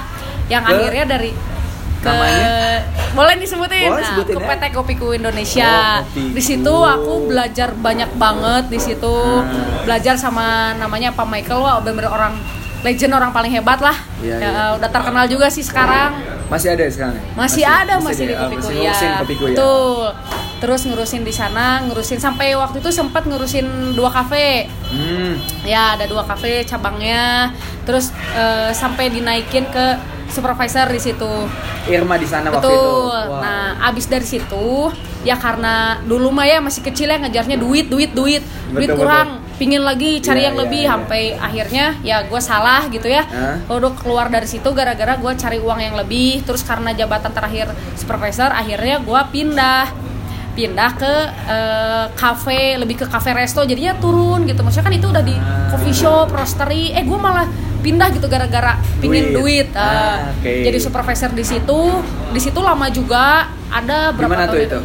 yang 0.46 0.62
Ke? 0.62 0.74
akhirnya 0.74 1.04
dari 1.08 1.30
ke 1.98 2.06
Namanya? 2.06 2.46
boleh 3.10 3.34
disebutin 3.36 3.90
Boleh 3.90 4.06
nah, 4.06 4.22
ke. 4.22 4.38
PT 4.38 4.62
Kopiku 4.70 5.06
Indonesia 5.12 5.70
Oh, 5.98 6.04
Kopiku. 6.04 6.34
di 6.34 6.42
situ 6.44 6.74
aku 6.74 7.12
belajar 7.26 7.68
banyak 7.72 8.10
banget 8.14 8.64
di 8.68 8.78
situ 8.78 9.16
Hmm. 9.38 9.82
belajar 9.82 10.14
sama 10.14 10.46
namanya 10.74 11.10
Pak 11.10 11.26
Michael 11.26 11.58
wah 11.58 11.78
bener-bener 11.78 12.10
orang 12.10 12.34
legend 12.82 13.12
orang 13.14 13.30
paling 13.34 13.50
hebat 13.50 13.82
lah. 13.82 13.96
Iya, 14.22 14.36
Ya, 14.38 14.50
iya. 14.50 14.64
udah 14.78 14.90
terkenal 14.90 15.24
juga 15.26 15.50
sih 15.50 15.62
sekarang. 15.66 16.14
Masih 16.48 16.72
ada 16.72 16.82
ya 16.86 16.90
sekarang 16.90 17.14
ya? 17.20 17.22
masih, 17.36 17.64
ada 17.68 17.94
masih, 18.00 18.24
di 18.24 18.34
ah, 18.34 18.48
Kopiku 18.48 18.66
masih 18.72 18.80
ya 18.80 19.18
Kopiku 19.20 19.44
ya 19.44 19.50
betul. 19.52 20.04
Terus 20.58 20.80
ngurusin 20.88 21.22
di 21.22 21.30
sana 21.30 21.84
ngurusin 21.86 22.18
sampai 22.18 22.56
waktu 22.56 22.80
itu 22.82 22.90
sempat 22.90 23.28
ngurusin 23.28 23.94
dua 23.94 24.08
kafe. 24.10 24.66
Hmm. 24.88 25.36
Ya 25.62 25.94
ada 25.94 26.08
dua 26.08 26.24
kafe 26.24 26.64
cabangnya. 26.64 27.52
Terus 27.84 28.10
eh, 28.32 28.72
sampai 28.72 29.12
dinaikin 29.12 29.68
ke 29.68 29.86
supervisor 30.28 30.86
di 30.86 31.00
situ 31.00 31.30
Irma 31.86 32.16
di 32.16 32.24
sana 32.24 32.48
waktu 32.48 32.64
itu 32.64 32.68
Betul. 32.68 33.20
Wow. 33.28 33.40
Nah, 33.40 33.66
abis 33.86 34.06
dari 34.06 34.24
situ 34.24 34.92
ya 35.24 35.34
karena 35.34 35.98
dulu 36.02 36.30
mah 36.30 36.44
ya 36.44 36.58
masih 36.58 36.80
kecil 36.80 37.08
ya 37.08 37.18
ngejarnya 37.18 37.56
duit, 37.56 37.88
duit, 37.88 38.12
duit, 38.12 38.42
duit 38.70 38.86
Betul, 38.86 39.02
kurang, 39.02 39.42
pingin 39.56 39.82
lagi 39.82 40.20
cari 40.20 40.40
Iya, 40.40 40.46
yang 40.46 40.56
iya, 40.56 40.62
lebih 40.62 40.82
iya. 40.84 40.90
sampai 40.90 41.22
akhirnya 41.34 41.84
ya 42.06 42.16
gue 42.22 42.40
salah 42.40 42.86
gitu 42.86 43.08
ya. 43.08 43.26
Hah? 43.26 43.56
Udah 43.66 43.92
keluar 43.98 44.30
dari 44.30 44.46
situ 44.46 44.70
gara-gara 44.70 45.18
gue 45.18 45.32
cari 45.34 45.58
uang 45.58 45.80
yang 45.82 45.94
lebih, 45.98 46.46
terus 46.46 46.62
karena 46.62 46.94
jabatan 46.94 47.34
terakhir 47.34 47.66
supervisor, 47.94 48.54
akhirnya 48.54 49.02
gue 49.02 49.20
pindah 49.34 49.90
pindah 50.54 50.90
ke 50.94 51.14
eh, 51.46 52.04
cafe 52.14 52.74
lebih 52.74 52.98
ke 52.98 53.06
cafe 53.06 53.30
resto 53.30 53.62
jadinya 53.62 53.94
turun 53.94 54.42
gitu 54.42 54.58
maksudnya 54.66 54.90
kan 54.90 54.94
itu 54.98 55.06
udah 55.06 55.22
di 55.22 55.38
Ah. 55.38 55.70
coffee 55.70 55.94
shop 55.94 56.34
roastery 56.34 56.90
eh 56.90 57.06
gue 57.06 57.14
malah 57.14 57.46
pindah 57.78 58.08
gitu 58.10 58.26
gara-gara 58.26 58.74
pingin 58.98 59.30
Duit. 59.30 59.66
duit, 59.66 59.68
Ah, 59.72 59.80
Ah, 59.80 60.16
oke. 60.32 60.52
jadi 60.62 60.78
supervisor 60.78 61.30
di 61.30 61.42
situ 61.42 61.80
di 62.28 62.38
situ 62.38 62.58
lama 62.58 62.86
juga 62.88 63.46
ada 63.68 64.10
berapa 64.10 64.34
Gimana 64.34 64.44
tuh 64.44 64.58
tahun 64.58 64.66
itu? 64.66 64.78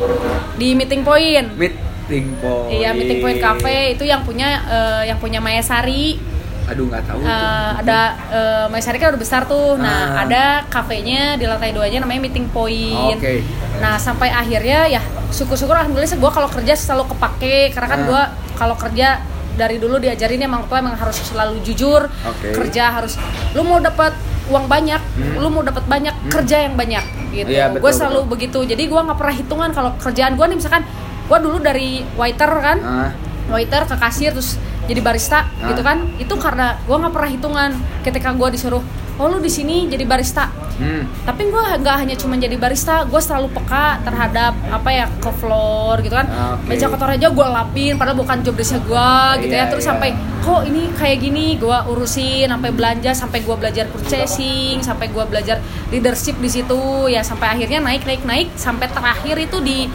di 0.56 0.68
meeting 0.74 1.02
point 1.02 1.48
meeting 1.54 2.26
point 2.38 2.70
iya 2.72 2.90
meeting 2.92 3.20
point 3.20 3.38
cafe 3.38 3.76
itu 3.92 4.04
yang 4.04 4.22
punya 4.22 4.48
eh, 4.64 5.04
yang 5.08 5.18
punya 5.18 5.38
Maya 5.38 5.60
Sari 5.60 6.32
Aduh 6.64 6.88
nggak 6.88 7.04
tahu. 7.04 7.20
tuh. 7.20 7.28
Eh, 7.28 7.72
ada 7.78 8.00
eh, 8.32 8.66
Maisari 8.68 8.96
kan 8.96 9.12
udah 9.12 9.20
besar 9.20 9.44
tuh. 9.44 9.76
Nah, 9.76 9.92
Ah. 10.16 10.24
ada 10.24 10.44
kafenya 10.66 11.36
di 11.36 11.44
lantai 11.44 11.76
duanya 11.76 12.00
namanya 12.00 12.24
Meeting 12.24 12.48
Point. 12.48 13.20
Oke. 13.20 13.44
Nah, 13.78 14.00
sampai 14.00 14.32
akhirnya 14.32 14.88
ya 14.88 15.04
syukur-syukur 15.28 15.76
alhamdulillah 15.76 16.08
sih 16.08 16.16
gue 16.16 16.32
kalau 16.32 16.48
kerja 16.48 16.72
selalu 16.72 17.12
kepake 17.12 17.68
karena 17.70 17.88
kan 17.90 18.00
Ah. 18.00 18.08
gue 18.08 18.22
kalau 18.56 18.76
kerja 18.80 19.20
dari 19.54 19.78
dulu 19.78 19.98
diajarin 19.98 20.42
emang 20.42 20.66
tua 20.66 20.80
emang 20.80 20.94
harus 20.94 21.18
selalu 21.20 21.62
jujur. 21.62 22.06
Oke. 22.06 22.52
Kerja 22.52 22.90
harus 22.92 23.16
lu 23.52 23.62
mau 23.62 23.78
dapat 23.78 24.14
uang 24.44 24.68
banyak, 24.68 25.00
Hmm. 25.00 25.40
lu 25.40 25.48
mau 25.48 25.62
dapat 25.62 25.84
banyak, 25.84 26.12
kerja 26.28 26.58
yang 26.62 26.76
banyak 26.76 27.04
gitu. 27.32 27.48
Betul, 27.48 27.80
gue 27.80 27.92
selalu 27.92 28.20
betul. 28.20 28.32
begitu. 28.32 28.60
Jadi 28.68 28.84
gue 28.86 29.00
nggak 29.00 29.16
pernah 29.16 29.36
hitungan 29.36 29.70
kalau 29.72 29.92
kerjaan 29.98 30.34
gue 30.34 30.46
nih 30.46 30.58
misalkan 30.58 30.84
gue 31.24 31.38
dulu 31.40 31.58
dari 31.58 32.04
waiter 32.14 32.52
kan 32.52 32.78
Ah, 32.78 33.10
waiter 33.48 33.86
ke 33.86 33.96
kasir 33.96 34.32
terus 34.32 34.60
jadi 34.84 35.00
barista 35.00 35.48
Ah. 35.56 35.72
gitu 35.72 35.80
kan 35.80 36.04
itu 36.18 36.36
karena 36.36 36.76
gue 36.78 36.92
nggak 36.94 37.14
pernah 37.14 37.32
hitungan 37.32 37.70
ketika 38.04 38.30
gue 38.32 38.50
disuruh 38.52 38.84
oh 39.22 39.30
lu 39.30 39.38
di 39.38 39.52
sini 39.52 39.86
jadi 39.86 40.06
barista 40.10 40.50
hmm. 40.82 41.26
tapi 41.30 41.50
gue 41.54 41.64
nggak 41.82 41.96
hanya 42.02 42.16
cuma 42.18 42.34
jadi 42.34 42.58
barista 42.58 43.06
gue 43.06 43.22
selalu 43.22 43.54
peka 43.54 44.02
terhadap 44.02 44.58
apa 44.74 44.90
ya 44.90 45.06
ke 45.22 45.30
floor 45.38 46.02
gitu 46.02 46.16
kan 46.18 46.26
Ah, 46.34 46.58
Oke. 46.58 46.74
meja 46.74 46.90
kotor 46.90 47.14
aja 47.14 47.30
gue 47.30 47.48
lapin 47.48 47.94
padahal 47.94 48.18
bukan 48.18 48.42
job 48.42 48.58
desknya 48.58 48.82
gue 48.82 49.12
gitu 49.46 49.54
Iya, 49.54 49.66
ya 49.66 49.70
terus 49.70 49.86
iya. 49.86 49.90
sampai 49.94 50.10
kok 50.44 50.62
ini 50.66 50.82
kayak 50.98 51.18
gini 51.22 51.46
gue 51.62 51.78
urusin 51.88 52.50
sampai 52.50 52.72
belanja 52.74 53.12
sampai 53.14 53.40
gue 53.46 53.56
belajar 53.56 53.86
purchasing 53.94 54.82
sampai 54.82 55.08
gue 55.14 55.24
belajar 55.30 55.62
leadership 55.94 56.36
di 56.42 56.50
situ 56.50 57.08
ya 57.08 57.22
sampai 57.22 57.54
akhirnya 57.54 57.80
naik 57.80 58.04
naik 58.10 58.26
naik 58.26 58.48
sampai 58.58 58.90
terakhir 58.90 59.38
itu 59.38 59.58
di 59.62 59.86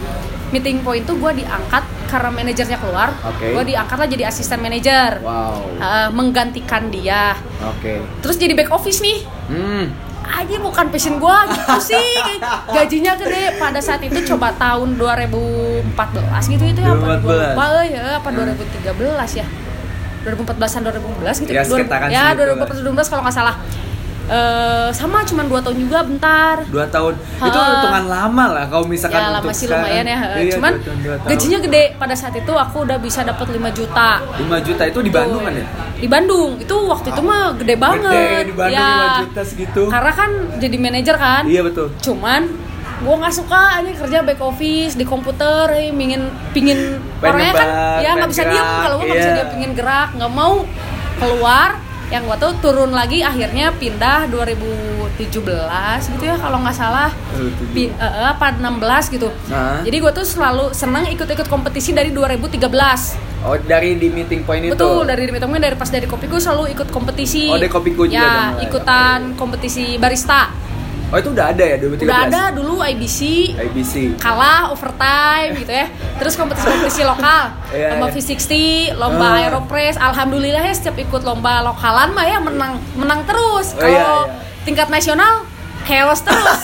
meeting 0.55 0.81
point 0.81 1.05
tuh 1.05 1.19
gue 1.19 1.43
diangkat 1.45 1.85
karena 2.09 2.33
manajernya 2.33 2.79
keluar 2.79 3.13
Oke. 3.23 3.53
gue 3.53 3.65
diangkat 3.67 3.97
lah 3.97 4.09
jadi 4.09 4.25
asisten 4.27 4.59
manajer 4.59 5.21
Wow. 5.21 5.61
Uh, 5.77 6.09
menggantikan 6.11 6.89
dia 6.89 7.37
Oke. 7.63 8.01
terus 8.19 8.35
jadi 8.35 8.53
back 8.55 8.73
office 8.73 8.99
nih 8.99 9.21
Hmm. 9.47 9.93
aja 10.25 10.57
bukan 10.59 10.89
passion 10.89 11.17
gue 11.17 11.37
gitu 11.51 11.77
sih 11.87 12.11
gajinya 12.75 13.13
gede 13.15 13.57
pada 13.57 13.79
saat 13.79 14.01
itu 14.01 14.19
coba 14.27 14.53
tahun 14.55 14.97
2014 14.97 15.89
gitu 16.51 16.65
itu 16.67 16.81
ya 16.81 16.91
apa 16.91 17.17
2014. 17.17 17.23
Gua 17.23 17.35
lupa 17.39 17.65
euy, 17.75 17.89
ya 17.91 18.05
apa 18.17 18.29
Hmm. 18.29 18.39
2013 18.49 19.33
ya 19.35 19.47
2014an 20.21 20.81
2015 20.85 21.37
gitu 21.39 21.51
Ya, 21.51 21.63
2000 21.63 21.73
sekitaran 21.79 22.09
ya 22.09 22.25
segitu 22.29 22.43
2014 22.83 23.09
kalau 23.09 23.23
nggak 23.23 23.37
salah 23.37 23.57
Eh, 24.29 24.89
sama 24.91 25.25
cuma 25.25 25.41
dua 25.43 25.57
tahun 25.59 25.81
juga 25.81 26.05
bentar 26.05 26.61
Dua 26.69 26.85
tahun. 26.87 27.17
Itu 27.17 27.49
Ha. 27.55 27.65
hitungan 27.73 28.05
lama 28.07 28.45
lah 28.51 28.65
kalau 28.67 28.85
misalkan 28.85 29.17
ya 29.17 29.33
untuk 29.35 29.51
sih 29.51 29.65
sekarang. 29.65 29.89
lumayan 29.89 30.05
ya 30.05 30.19
Iya, 30.37 30.53
cuman 30.53 30.73
dua 30.75 30.85
tahun, 30.85 30.99
dua 31.01 31.15
tahun. 31.17 31.29
gajinya 31.31 31.59
gede 31.65 31.83
pada 31.97 32.13
saat 32.13 32.35
itu 32.35 32.53
aku 32.55 32.77
udah 32.85 32.99
bisa 32.99 33.21
dapat 33.23 33.47
5 33.49 33.73
juta 33.73 34.11
5 34.37 34.61
juta 34.61 34.83
itu 34.85 34.99
di 35.01 35.09
Bandung 35.09 35.43
kan 35.43 35.55
ya? 35.55 35.65
di 35.95 36.07
Bandung 36.07 36.51
itu 36.57 36.77
waktu 36.85 37.09
itu 37.09 37.23
mah 37.23 37.57
gede 37.57 37.75
banget 37.75 38.05
Gede, 38.05 38.45
di 38.45 38.55
Bandung 38.55 38.77
ya 38.79 38.91
5 39.09 39.21
juta 39.23 39.41
segitu. 39.43 39.83
karena 39.89 40.13
kan 40.15 40.31
jadi 40.57 40.77
manajer 40.79 41.17
kan 41.17 41.43
Iya 41.45 41.61
betul. 41.63 41.87
cuman 41.99 42.43
gue 42.99 43.15
nggak 43.17 43.33
suka 43.33 43.63
ini 43.81 43.91
kerja 43.95 44.19
back 44.21 44.41
office 44.43 44.93
di 44.93 45.05
komputer 45.05 45.73
eh, 45.73 45.89
pingin 45.91 46.23
pingin 46.53 47.01
orangnya 47.19 47.53
kan 47.55 47.69
ya 47.99 48.11
nggak 48.13 48.29
bisa 48.29 48.43
diem 48.45 48.61
gerak, 48.61 48.79
kalau 48.83 48.95
gue 48.95 49.07
nggak 49.07 49.17
bisa 49.17 49.31
iya. 49.31 49.37
diem 49.39 49.49
pingin 49.51 49.73
gerak 49.73 50.09
nggak 50.13 50.33
mau 50.33 50.55
keluar 51.17 51.71
yang 52.09 52.25
gue 52.25 52.37
tuh 52.37 52.53
turun 52.59 52.89
lagi 52.91 53.21
akhirnya 53.21 53.69
pindah 53.71 54.33
2017 54.33 55.29
gitu 56.09 56.25
ya 56.25 56.37
kalau 56.37 56.59
nggak 56.59 56.73
salah 56.73 57.13
Pi- 57.71 57.91
eh, 57.91 58.01
eh, 58.01 58.27
apa 58.27 58.55
16 58.55 59.13
gitu 59.13 59.29
Nah. 59.47 59.85
jadi 59.85 59.97
gue 59.99 60.13
tuh 60.13 60.25
selalu 60.25 60.73
seneng 60.73 61.05
ikut-ikut 61.09 61.47
kompetisi 61.47 61.93
dari 61.93 62.09
2013 62.11 63.29
Oh 63.39 63.55
dari 63.55 63.95
di 63.95 64.11
meeting 64.11 64.43
point 64.43 64.67
itu. 64.67 64.75
Betul, 64.75 65.07
dari 65.07 65.31
meetingnya 65.31 65.71
dari 65.71 65.79
pas 65.79 65.87
dari 65.87 66.11
kopiku 66.11 66.43
selalu 66.43 66.75
ikut 66.75 66.91
kompetisi. 66.91 67.47
Oh, 67.47 67.55
dari 67.55 67.71
Kopiku 67.71 68.03
juga 68.03 68.19
Ya, 68.19 68.59
ikutan 68.59 69.39
kompetisi 69.39 69.95
barista. 69.95 70.51
Oh 71.09 71.17
itu 71.17 71.33
udah 71.33 71.51
ada 71.51 71.65
ya 71.65 71.77
2013. 71.79 72.05
Udah 72.05 72.21
ada 72.23 72.43
dulu 72.53 72.85
IBC, 72.85 73.21
IBC. 73.57 73.95
kalah 74.21 74.69
overtime 74.69 75.57
gitu 75.57 75.73
ya. 75.73 75.89
Terus 76.21 76.37
kompetisi-kompetisi 76.37 77.01
lokal, 77.03 77.49
Iya, 77.73 77.97
lomba 77.97 78.07
iya. 78.07 78.15
V60, 78.15 78.53
lomba 78.93 79.27
Ah. 79.27 79.41
Aeropress. 79.41 79.97
Alhamdulillah 79.97 80.61
ya 80.61 80.75
setiap 80.75 80.97
ikut 80.97 81.25
lomba 81.25 81.65
lokalan 81.65 82.13
mah 82.13 82.23
ya 82.23 82.39
menang 82.39 82.77
menang 82.93 83.25
terus. 83.25 83.73
Oh, 83.73 83.81
iya, 83.81 84.05
Kalau 84.05 84.19
iya. 84.27 84.37
tingkat 84.63 84.89
nasional 84.89 85.49
chaos 85.85 86.21
terus. 86.21 86.63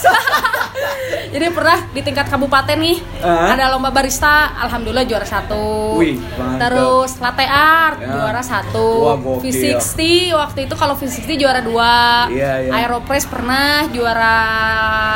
Jadi 1.35 1.51
pernah 1.51 1.79
di 1.91 2.01
tingkat 2.01 2.27
kabupaten 2.27 2.79
nih 2.79 2.99
Ah. 3.19 3.53
ada 3.53 3.67
lomba 3.69 3.91
barista, 3.91 4.55
alhamdulillah 4.57 5.03
juara 5.03 5.25
satu. 5.25 5.99
Wih. 5.99 6.19
Terus 6.57 7.19
latte 7.19 7.43
art 7.45 7.99
Ya. 7.99 8.07
juara 8.09 8.39
satu. 8.39 8.87
Wah, 9.05 9.17
gokil. 9.17 9.51
V60 9.51 9.99
waktu 10.33 10.59
itu 10.65 10.75
kalau 10.75 10.95
V60 10.95 11.35
juara 11.35 11.59
dua. 11.59 12.27
Iya, 12.31 12.53
iya. 12.61 12.71
Aeropress 12.73 13.27
pernah 13.27 13.87
juara 13.89 14.37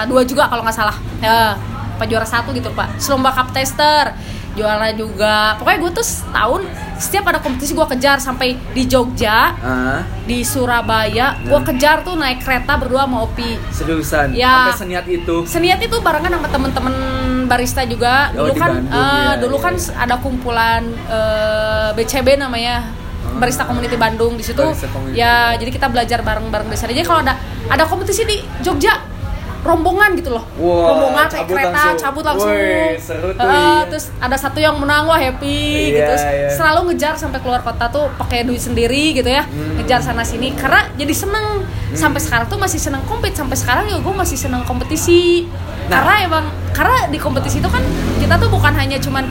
dua 0.04 0.22
juga 0.22 0.46
kalau 0.46 0.62
nggak 0.62 0.74
salah. 0.76 0.96
Ya, 1.18 1.54
apa 1.94 2.04
juara 2.04 2.26
satu 2.26 2.50
gitu 2.50 2.70
pak. 2.72 2.98
Terus 2.98 3.08
lomba 3.08 3.30
cup 3.30 3.50
tester 3.50 4.14
juara 4.58 4.90
juga. 4.90 5.54
Pokoknya 5.56 5.78
gue 5.78 5.92
tuh 5.94 6.02
setahun 6.02 6.62
setiap 6.98 7.24
ada 7.26 7.38
kompetisi 7.38 7.72
gue 7.72 7.86
kejar 7.88 8.18
sampai 8.18 8.58
di 8.68 8.82
Jogja, 8.84 9.54
Ah, 9.54 10.02
di 10.26 10.42
Surabaya, 10.42 11.38
gue 11.38 11.54
Nah. 11.54 11.62
kejar 11.64 12.02
tuh 12.02 12.14
naik 12.14 12.42
kereta 12.42 12.74
berdua 12.74 13.06
sama 13.06 13.22
Opi. 13.22 13.54
seriusan. 13.70 14.34
Ya. 14.34 14.66
Sampai 14.66 14.74
seniat 14.76 15.06
itu. 15.06 15.36
Seniat 15.46 15.78
itu 15.78 15.96
barengan 15.98 16.34
sama 16.34 16.48
temen-temen 16.48 16.94
barista 17.46 17.86
juga. 17.86 18.34
Oh, 18.34 18.44
Dulu 18.44 18.52
kan 18.52 18.70
Bandung, 18.76 18.92
eh, 18.92 19.22
ya, 19.24 19.38
dulu 19.38 19.56
ya. 19.56 19.62
kan 19.62 19.74
ada 19.96 20.14
kumpulan 20.18 20.82
eh, 21.08 21.88
BCB 21.94 22.36
namanya. 22.36 22.82
Barista 23.38 23.62
Community 23.62 23.94
Bandung 23.94 24.34
di 24.34 24.42
situ. 24.42 24.62
Ya, 25.12 25.54
jadi 25.54 25.70
kita 25.70 25.86
belajar 25.86 26.20
bareng-bareng 26.20 26.66
di 26.66 26.74
sana. 26.74 26.90
Jadi 26.90 27.06
kalau 27.06 27.20
ada 27.22 27.38
ada 27.68 27.84
kompetisi 27.84 28.24
di 28.24 28.34
Jogja 28.58 28.98
rombongan 29.58 30.14
gitu 30.14 30.30
loh. 30.30 30.44
Wah, 30.56 30.86
rombongan 30.88 31.26
cabut 31.26 31.50
kereta, 31.50 31.70
langsung. 31.72 31.98
cabut 31.98 32.24
langsung. 32.24 32.50
Wih, 32.50 32.94
seru 32.96 33.28
tuh, 33.30 33.42
Eh, 33.42 33.50
iya. 33.50 33.74
terus 33.84 34.06
ada 34.16 34.36
satu 34.36 34.58
yang 34.58 34.74
menang 34.74 35.04
wah 35.04 35.16
happy 35.16 35.58
Iya, 35.90 35.96
gitu. 35.98 36.12
iya. 36.14 36.48
Selalu 36.48 36.80
ngejar 36.88 37.14
sampai 37.14 37.38
keluar 37.38 37.60
kota 37.60 37.84
tuh 37.88 38.06
pakai 38.14 38.42
duit 38.42 38.58
sendiri 38.58 39.12
gitu 39.12 39.26
ya. 39.26 39.42
Hmm. 39.42 39.76
Ngejar 39.76 39.98
sana 40.00 40.22
sini 40.22 40.54
karena 40.54 40.86
jadi 40.94 41.10
seneng. 41.12 41.66
Sampai 41.90 42.20
sekarang 42.20 42.46
tuh 42.46 42.56
masih 42.56 42.78
seneng 42.78 43.02
kompet. 43.04 43.32
Sampai 43.32 43.54
sekarang 43.54 43.86
ya 43.86 43.98
gue 43.98 44.14
masih 44.14 44.36
seneng 44.36 44.62
kompetisi. 44.62 45.48
Nah. 45.88 45.98
Karena 45.98 46.14
emang 46.22 46.44
karena 46.70 47.06
di 47.06 47.18
kompetisi 47.18 47.58
itu 47.58 47.66
kan 47.66 47.82
kita 48.16 48.36
tuh 48.36 48.48
bukan 48.48 48.70
hanya 48.72 48.96
cuman 48.96 49.24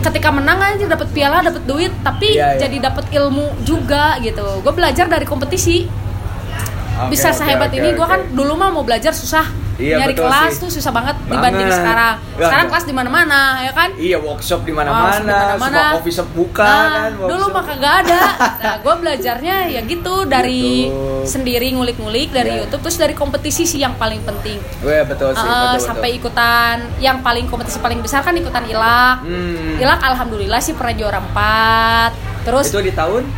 ketika 0.00 0.30
menang 0.30 0.56
aja 0.56 0.86
dapat 0.86 1.10
piala, 1.10 1.42
dapat 1.42 1.62
duit, 1.64 1.90
tapi 2.00 2.32
Iya, 2.32 2.54
iya. 2.54 2.60
jadi 2.62 2.76
dapat 2.80 3.10
ilmu 3.10 3.60
juga 3.60 4.16
gitu. 4.18 4.62
Gue 4.62 4.72
belajar 4.72 5.04
dari 5.04 5.24
kompetisi. 5.24 5.84
Oke, 6.96 7.12
Bisa 7.12 7.28
sehebat 7.28 7.68
oke, 7.68 7.76
ini 7.76 7.92
gue 7.92 8.00
oke. 8.00 8.08
kan 8.08 8.20
dulu 8.30 8.54
mah 8.54 8.70
mau 8.70 8.80
belajar 8.80 9.12
susah. 9.12 9.44
Iya, 9.76 9.96
Nyari 9.98 10.08
betul 10.10 10.24
kelas 10.24 10.48
sih. 10.50 10.58
tuh 10.58 10.70
susah 10.72 10.88
banget, 10.90 11.16
dibanding 11.22 11.68
Banget. 11.68 11.78
sekarang. 11.78 12.14
Ya, 12.32 12.44
sekarang 12.44 12.64
ya. 12.64 12.70
kelas 12.72 12.84
di 12.84 12.94
mana-mana 12.94 13.40
ya 13.60 13.72
kan? 13.72 13.88
Iya 13.94 14.16
workshop 14.18 14.60
di 14.62 14.72
mana-mana, 14.72 15.36
semua 15.54 15.92
coffee 15.92 16.14
shop 16.14 16.28
buka 16.32 16.64
Nah, 16.64 16.88
kan. 16.88 17.10
dulu 17.22 17.44
mah 17.50 17.60
kagak 17.62 17.94
ada. 18.02 18.20
Nah, 18.56 18.74
gue 18.78 18.94
belajarnya 18.96 19.56
ya 19.68 19.80
gitu 19.82 20.24
dari 20.24 20.88
YouTube. 20.88 21.28
sendiri 21.28 21.68
ngulik-ngulik 21.70 22.28
dari 22.30 22.50
Iya. 22.50 22.60
YouTube 22.64 22.82
terus 22.82 22.96
dari 22.96 23.12
kompetisi 23.12 23.62
sih 23.62 23.78
yang 23.78 23.92
paling 23.94 24.22
penting. 24.22 24.56
Weh 24.80 25.04
betul 25.04 25.30
sih, 25.30 25.42
Eh, 25.42 25.52
betul, 25.74 25.84
sampai 25.84 26.08
betul. 26.10 26.20
ikutan 26.24 26.76
yang 26.96 27.20
paling 27.20 27.44
kompetisi 27.44 27.76
paling 27.76 28.00
besar 28.00 28.20
kan 28.20 28.32
ikutan 28.32 28.64
ilak. 28.64 29.20
Hmm. 29.20 29.76
Ilak 29.76 30.00
alhamdulillah 30.02 30.58
sih 30.58 30.72
pernah 30.72 30.94
juara 30.94 31.20
4. 31.20 32.10
Terus 32.42 32.64
itu 32.66 32.80
di 32.80 32.92
tahun 32.92 33.28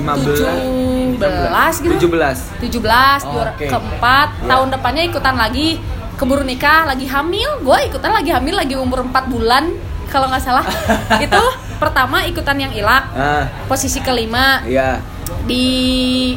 2017 0.00 1.84
gitu. 1.84 2.08
17. 2.08 2.60
17 2.60 3.22
juara 3.26 3.52
Oke. 3.52 3.66
keempat 3.66 4.28
Ya. 4.36 4.46
tahun 4.48 4.68
depannya 4.70 5.02
ikutan 5.04 5.36
lagi 5.36 5.68
keburu 6.14 6.42
nikah 6.42 6.84
lagi 6.84 7.04
hamil 7.04 7.60
gue 7.60 7.78
ikutan 7.86 8.12
lagi 8.12 8.30
hamil 8.30 8.54
lagi 8.54 8.74
umur 8.74 9.04
4 9.04 9.28
bulan 9.28 9.72
kalau 10.06 10.26
nggak 10.26 10.42
salah 10.42 10.64
itu 11.24 11.42
pertama 11.76 12.24
ikutan 12.24 12.56
yang 12.58 12.72
ilak 12.72 13.04
Ah, 13.10 13.44
posisi 13.64 14.00
kelima 14.00 14.60
iya. 14.64 15.00
di 15.44 15.64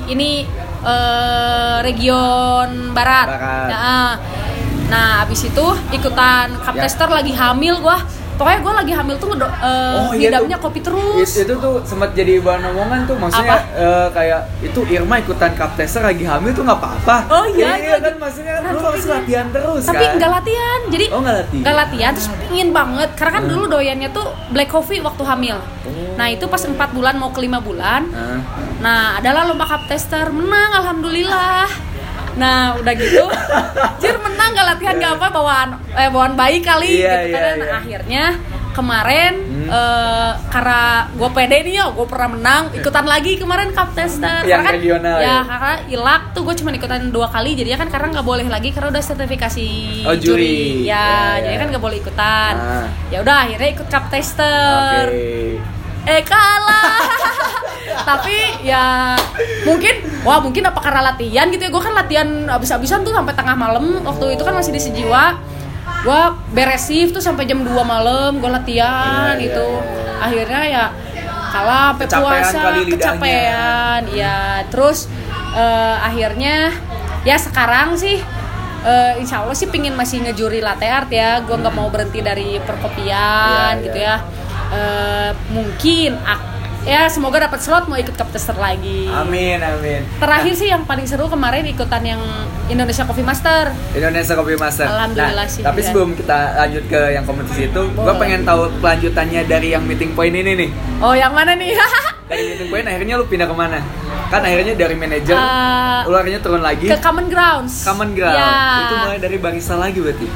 ini 0.06 0.48
eh, 0.82 1.78
region 1.82 2.92
barat, 2.92 3.28
Barat. 3.30 3.68
Nah, 3.70 4.12
nah 4.86 5.10
abis 5.22 5.48
itu 5.48 5.66
ikutan 5.92 6.54
cup 6.60 6.76
Ya. 6.76 6.84
tester 6.84 7.08
lagi 7.08 7.32
hamil 7.32 7.80
gue 7.80 7.98
pokoknya 8.34 8.60
gue 8.60 8.74
lagi 8.76 8.94
hamil 8.94 9.16
tuh 9.16 9.30
eh, 9.34 9.42
Oh, 9.44 10.12
iya 10.12 10.30
ngidamnya 10.30 10.56
tuh. 10.56 10.64
kopi 10.64 10.80
terus 10.80 11.30
It- 11.32 11.46
itu 11.46 11.54
tuh 11.56 11.76
sempat 11.84 12.12
jadi 12.12 12.38
bahan 12.38 12.64
omongan 12.68 13.00
tuh 13.04 13.16
maksudnya 13.16 13.56
Apa? 13.56 13.78
eh, 13.78 14.08
kayak 14.12 14.42
itu 14.62 14.80
Irma 14.88 15.16
ikutan 15.18 15.52
cup 15.54 15.74
tester 15.74 16.02
lagi 16.02 16.24
hamil 16.24 16.52
tuh 16.52 16.62
nggak 16.62 16.76
apa-apa. 16.76 17.18
Oh, 17.30 17.46
iya, 17.48 17.74
iya 17.74 17.88
iya. 17.92 17.96
kan 18.00 18.14
maksudnya 18.18 18.54
kan 18.56 18.62
lu 18.66 18.70
Nah, 18.74 18.84
harus 18.86 19.02
tapi- 19.02 19.14
latihan 19.16 19.48
terus 19.50 19.82
tapi 19.84 20.04
kan. 20.04 20.14
nggak 20.16 20.32
latihan 20.34 20.80
jadi 20.88 21.06
Oh, 21.10 21.20
nggak 21.20 21.36
latihan. 21.38 21.62
nggak 21.62 21.76
latihan 21.78 22.12
terus 22.12 22.28
pingin 22.44 22.70
banget 22.72 23.10
karena 23.14 23.32
kan 23.32 23.44
Hmm. 23.44 23.52
dulu 23.52 23.64
doyannya 23.70 24.10
tuh 24.10 24.26
black 24.50 24.70
coffee 24.70 25.00
waktu 25.00 25.24
hamil 25.24 25.58
Oh. 25.84 26.16
nah 26.16 26.28
itu 26.28 26.46
pas 26.46 26.60
4 26.60 26.74
bulan 26.92 27.16
mau 27.16 27.30
ke 27.30 27.40
5 27.40 27.60
bulan 27.60 28.02
Ah, 28.10 28.40
nah 28.80 29.00
adalah 29.16 29.44
lomba 29.44 29.64
cup 29.64 29.84
tester 29.86 30.30
menang 30.30 30.72
alhamdulillah 30.74 31.68
nah 32.36 32.58
udah 32.76 32.94
gitu 32.94 33.24
jir 33.98 34.16
menang 34.18 34.50
nggak 34.52 34.68
latihan 34.68 34.96
nggak 34.96 35.14
apa 35.16 35.28
bawaan 35.30 35.70
eh 35.92 36.08
bawaan 36.08 36.34
bayi 36.34 36.58
kali 36.60 36.90
Iya, 37.00 37.14
gitu 37.22 37.28
kan 37.32 37.42
iya, 37.42 37.54
Nah, 37.54 37.56
iya. 37.60 37.74
akhirnya 37.78 38.26
kemarin 38.74 39.34
Hmm. 39.54 39.70
eh, 39.70 40.32
karena 40.50 40.82
gue 41.08 41.30
pede 41.30 41.58
nih 41.62 41.74
ya 41.76 41.86
gue 41.88 42.04
pernah 42.04 42.30
menang 42.32 42.64
ikutan 42.74 43.06
lagi 43.06 43.38
kemarin 43.38 43.70
cup 43.70 43.94
tester 43.94 44.42
Yang 44.42 44.50
Karena 44.50 44.66
kan- 44.66 44.74
regional 44.76 45.16
ya 45.16 45.24
ya? 45.24 45.38
karena 45.46 45.74
ilak 45.88 46.22
tuh 46.34 46.42
gue 46.42 46.56
cuma 46.56 46.70
ikutan 46.72 47.02
dua 47.08 47.30
kali 47.30 47.54
jadinya 47.54 47.78
kan 47.78 47.90
karena 47.90 48.08
nggak 48.12 48.26
boleh 48.26 48.48
lagi 48.48 48.70
karena 48.70 48.90
udah 48.90 49.04
sertifikasi 49.04 49.70
Oh, 50.04 50.16
juri. 50.16 50.84
ya, 50.84 50.98
Ya, 51.38 51.44
jadi 51.44 51.54
ya. 51.54 51.60
kan 51.60 51.68
nggak 51.70 51.84
boleh 51.84 51.98
ikutan 51.98 52.54
Ah. 52.58 52.88
ya 53.08 53.22
udah 53.22 53.36
akhirnya 53.46 53.70
ikut 53.72 53.88
cup 53.88 54.06
tester 54.10 55.06
Oke. 55.06 55.62
Eh 56.04 56.22
kalah. 56.24 57.00
Tapi 58.10 58.36
ya 58.66 59.16
mungkin 59.64 60.04
wah 60.24 60.40
mungkin 60.44 60.64
apa 60.68 60.80
karena 60.80 61.14
latihan 61.14 61.48
gitu 61.48 61.64
ya. 61.64 61.72
Gue 61.72 61.84
kan 61.84 61.94
latihan 61.96 62.28
abis-abisan 62.50 63.04
tuh 63.04 63.16
sampai 63.16 63.32
tengah 63.32 63.56
malam. 63.56 64.04
Waktu 64.04 64.36
itu 64.36 64.44
kan 64.44 64.56
masih 64.56 64.76
di 64.76 64.82
sejiwa 64.82 65.40
gue 66.04 66.22
beres 66.52 66.84
shift 66.92 67.16
tuh 67.16 67.24
sampai 67.24 67.48
jam 67.48 67.64
2 67.64 67.72
malam. 67.84 68.40
Gue 68.40 68.52
latihan 68.52 69.36
Iya, 69.36 69.40
iya, 69.40 69.48
itu 69.52 69.68
iya. 69.68 70.20
akhirnya 70.20 70.62
ya 70.68 70.86
kalah 71.54 71.94
sampai 71.94 72.06
Kecapean 72.10 72.44
puasa. 72.44 72.92
kecapean 72.98 74.02
ya 74.10 74.38
terus 74.74 75.06
eh, 75.54 75.96
akhirnya 76.02 76.74
ya 77.22 77.38
sekarang 77.38 77.94
sih 77.94 78.18
eh, 78.84 79.12
insya 79.22 79.46
Allah 79.46 79.54
sih 79.54 79.70
pingin 79.70 79.94
masih 79.96 80.20
ngejuri 80.28 80.60
latte 80.60 80.90
art 80.92 81.08
ya. 81.08 81.40
Gue 81.48 81.56
nggak 81.56 81.72
mau 81.72 81.88
berhenti 81.88 82.20
dari 82.20 82.60
perkopian 82.60 83.80
Iya, 83.80 83.84
gitu 83.88 84.00
ya 84.02 84.16
Eh, 84.74 85.32
mungkin 85.54 86.18
ya 86.84 87.08
semoga 87.08 87.40
dapat 87.40 87.64
slot 87.64 87.88
mau 87.88 87.96
ikut 87.96 88.12
cup 88.12 88.28
tester 88.28 88.58
lagi 88.60 89.08
Amin, 89.08 89.56
amin. 89.56 90.04
terakhir 90.20 90.52
sih 90.52 90.68
yang 90.68 90.84
paling 90.84 91.08
seru 91.08 91.32
kemarin 91.32 91.64
ikutan 91.64 92.04
yang 92.04 92.20
Indonesia 92.68 93.08
Coffee 93.08 93.24
Master 93.24 93.72
Indonesia 93.94 94.34
Coffee 94.34 94.60
Master. 94.60 94.88
Alhamdulillah 94.90 95.46
nah, 95.46 95.48
sih, 95.48 95.64
Tapi 95.64 95.80
ya. 95.80 95.86
sebelum 95.88 96.12
kita 96.12 96.58
lanjut 96.58 96.84
ke 96.90 97.02
yang 97.14 97.24
kompetisi 97.24 97.70
itu, 97.70 97.82
gue 97.88 98.14
pengen 98.18 98.44
tahu 98.44 98.68
kelanjutannya 98.82 99.42
dari 99.46 99.72
yang 99.72 99.84
meeting 99.86 100.12
point 100.12 100.34
ini 100.34 100.52
nih. 100.58 100.70
oh 101.00 101.14
yang 101.14 101.32
mana 101.32 101.56
nih 101.56 101.72
Dari 102.32 102.44
meeting 102.50 102.68
point 102.68 102.84
akhirnya 102.84 103.16
lu 103.16 103.26
pindah 103.28 103.48
ke 103.48 103.56
mana? 103.56 103.80
Kan 104.28 104.42
akhirnya 104.42 104.74
dari 104.74 104.96
manajer, 104.98 105.36
Eh, 105.38 106.00
lu 106.04 106.16
akhirnya 106.18 106.42
turun 106.42 106.60
lagi. 106.60 106.90
ke 106.90 106.98
Common 107.00 107.28
Grounds 107.30 107.86
Common 107.86 108.12
Ground. 108.12 108.36
ya 108.36 108.52
Itu 108.82 108.96
mulai 108.98 109.20
dari 109.22 109.38
barista 109.38 109.76
lagi 109.78 110.02
berarti. 110.02 110.28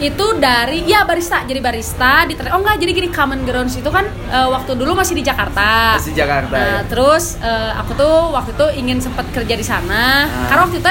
Itu 0.00 0.26
dari 0.40 0.88
ya 0.88 1.04
barista 1.04 1.44
jadi 1.44 1.60
barista 1.60 2.24
di 2.24 2.32
oh 2.48 2.58
enggak 2.58 2.80
jadi 2.80 2.92
gini 2.96 3.08
Common 3.12 3.44
Grounds 3.44 3.76
itu 3.76 3.90
kan 3.92 4.08
eh, 4.08 4.48
waktu 4.48 4.72
dulu 4.72 4.96
masih 4.96 5.12
di 5.12 5.20
Jakarta 5.20 6.00
Masih 6.00 6.16
Jakarta. 6.16 6.56
Nah, 6.56 6.80
ya. 6.80 6.88
terus 6.88 7.36
eh, 7.36 7.70
aku 7.76 7.92
tuh 7.92 8.32
waktu 8.32 8.56
itu 8.56 8.66
ingin 8.80 8.98
sempat 8.98 9.28
kerja 9.28 9.52
di 9.52 9.62
sana 9.62 10.24
Ah. 10.24 10.48
karena 10.48 10.60
waktu 10.64 10.78
itu 10.80 10.88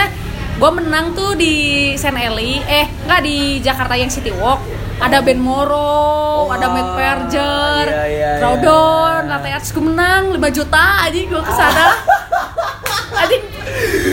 gue 0.59 0.71
menang 0.71 1.05
tuh 1.11 1.33
di 1.33 1.55
Saint 1.95 2.13
Eli 2.13 2.61
eh 2.61 2.85
nggak 2.85 3.21
di 3.23 3.37
Jakarta 3.59 3.95
yang 3.95 4.07
City 4.07 4.29
Walk 4.29 4.61
ada 4.99 5.23
Ben 5.23 5.39
Moro, 5.39 6.43
Wah, 6.45 6.59
ada 6.59 6.67
Matt 6.67 6.91
Perger, 6.91 7.85
iya, 7.87 8.03
iya, 8.05 8.31
Crowdon, 8.35 9.23
iya. 9.23 9.31
Latte 9.31 9.47
Arts 9.49 9.71
gue 9.71 9.79
menang 9.79 10.35
5 10.35 10.43
juta 10.51 11.07
aja 11.07 11.15
gue 11.15 11.41
ke 11.41 11.53
sana 11.55 11.85
Anjing 13.23 13.43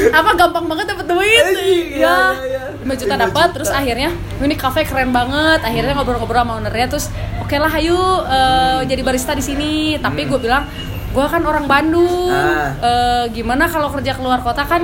apa 0.08 0.30
gampang 0.34 0.64
banget 0.66 0.86
dapet 0.86 1.06
duit 1.06 1.44
iya, 1.58 1.58
iya, 1.58 2.16
iya. 2.38 2.55
5 2.86 2.94
juta 2.96 3.14
5 3.14 3.24
dapat 3.26 3.48
terus 3.50 3.68
akhirnya 3.68 4.10
ini 4.38 4.54
cafe 4.54 4.82
keren 4.82 5.10
banget 5.10 5.60
akhirnya 5.60 5.92
ngobrol-ngobrol 5.92 6.38
sama 6.38 6.52
ownernya 6.56 6.86
terus 6.88 7.10
oke 7.36 7.54
lah 7.54 7.72
ayo 7.72 7.98
eh, 8.24 8.80
jadi 8.86 9.02
barista 9.02 9.32
di 9.32 9.42
sini 9.42 9.72
tapi 9.98 10.24
gue 10.24 10.38
bilang 10.38 10.64
gue 11.10 11.26
kan 11.26 11.42
orang 11.42 11.66
Bandung 11.66 12.28
Hmm. 12.28 12.36
Ah. 12.36 12.70
Eh, 12.78 13.24
gimana 13.32 13.66
kalau 13.66 13.88
kerja 13.88 14.12
keluar 14.12 14.38
kota 14.38 14.62
kan 14.62 14.82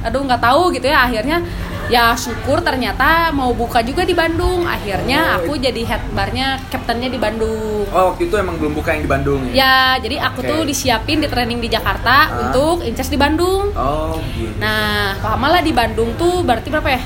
aduh 0.00 0.20
nggak 0.20 0.36
tahu 0.38 0.68
gitu 0.70 0.84
ya 0.84 1.00
akhirnya 1.02 1.40
ya 1.86 2.12
syukur 2.14 2.60
ternyata 2.60 3.28
mau 3.30 3.52
buka 3.52 3.80
juga 3.80 4.04
di 4.04 4.12
Bandung 4.12 4.64
akhirnya 4.64 5.20
Oh. 5.34 5.36
aku 5.40 5.52
jadi 5.56 5.80
head 5.82 6.02
barnya 6.12 6.60
kaptennya 6.68 7.08
di 7.08 7.16
Bandung 7.16 7.88
Oh, 7.88 8.12
waktu 8.12 8.28
itu 8.28 8.36
emang 8.36 8.56
belum 8.56 8.72
buka 8.74 8.92
yang 8.92 9.00
di 9.00 9.10
Bandung 9.10 9.40
ya? 9.48 9.52
ya 9.54 9.74
jadi 9.98 10.16
aku 10.22 10.40
Oke. 10.40 10.48
tuh 10.50 10.60
disiapin 10.62 11.20
di 11.20 11.28
training 11.28 11.56
di 11.58 11.68
Jakarta 11.68 12.16
Ah. 12.22 12.28
untuk 12.42 12.84
incas 12.84 13.08
di 13.08 13.16
Bandung 13.16 13.72
Oh, 13.72 14.20
gitu. 14.34 14.52
nah 14.56 15.16
lama 15.16 15.46
lah 15.50 15.62
di 15.62 15.72
Bandung 15.72 16.12
tuh 16.14 16.40
berarti 16.42 16.68
berapa 16.68 16.90
ya 16.90 17.00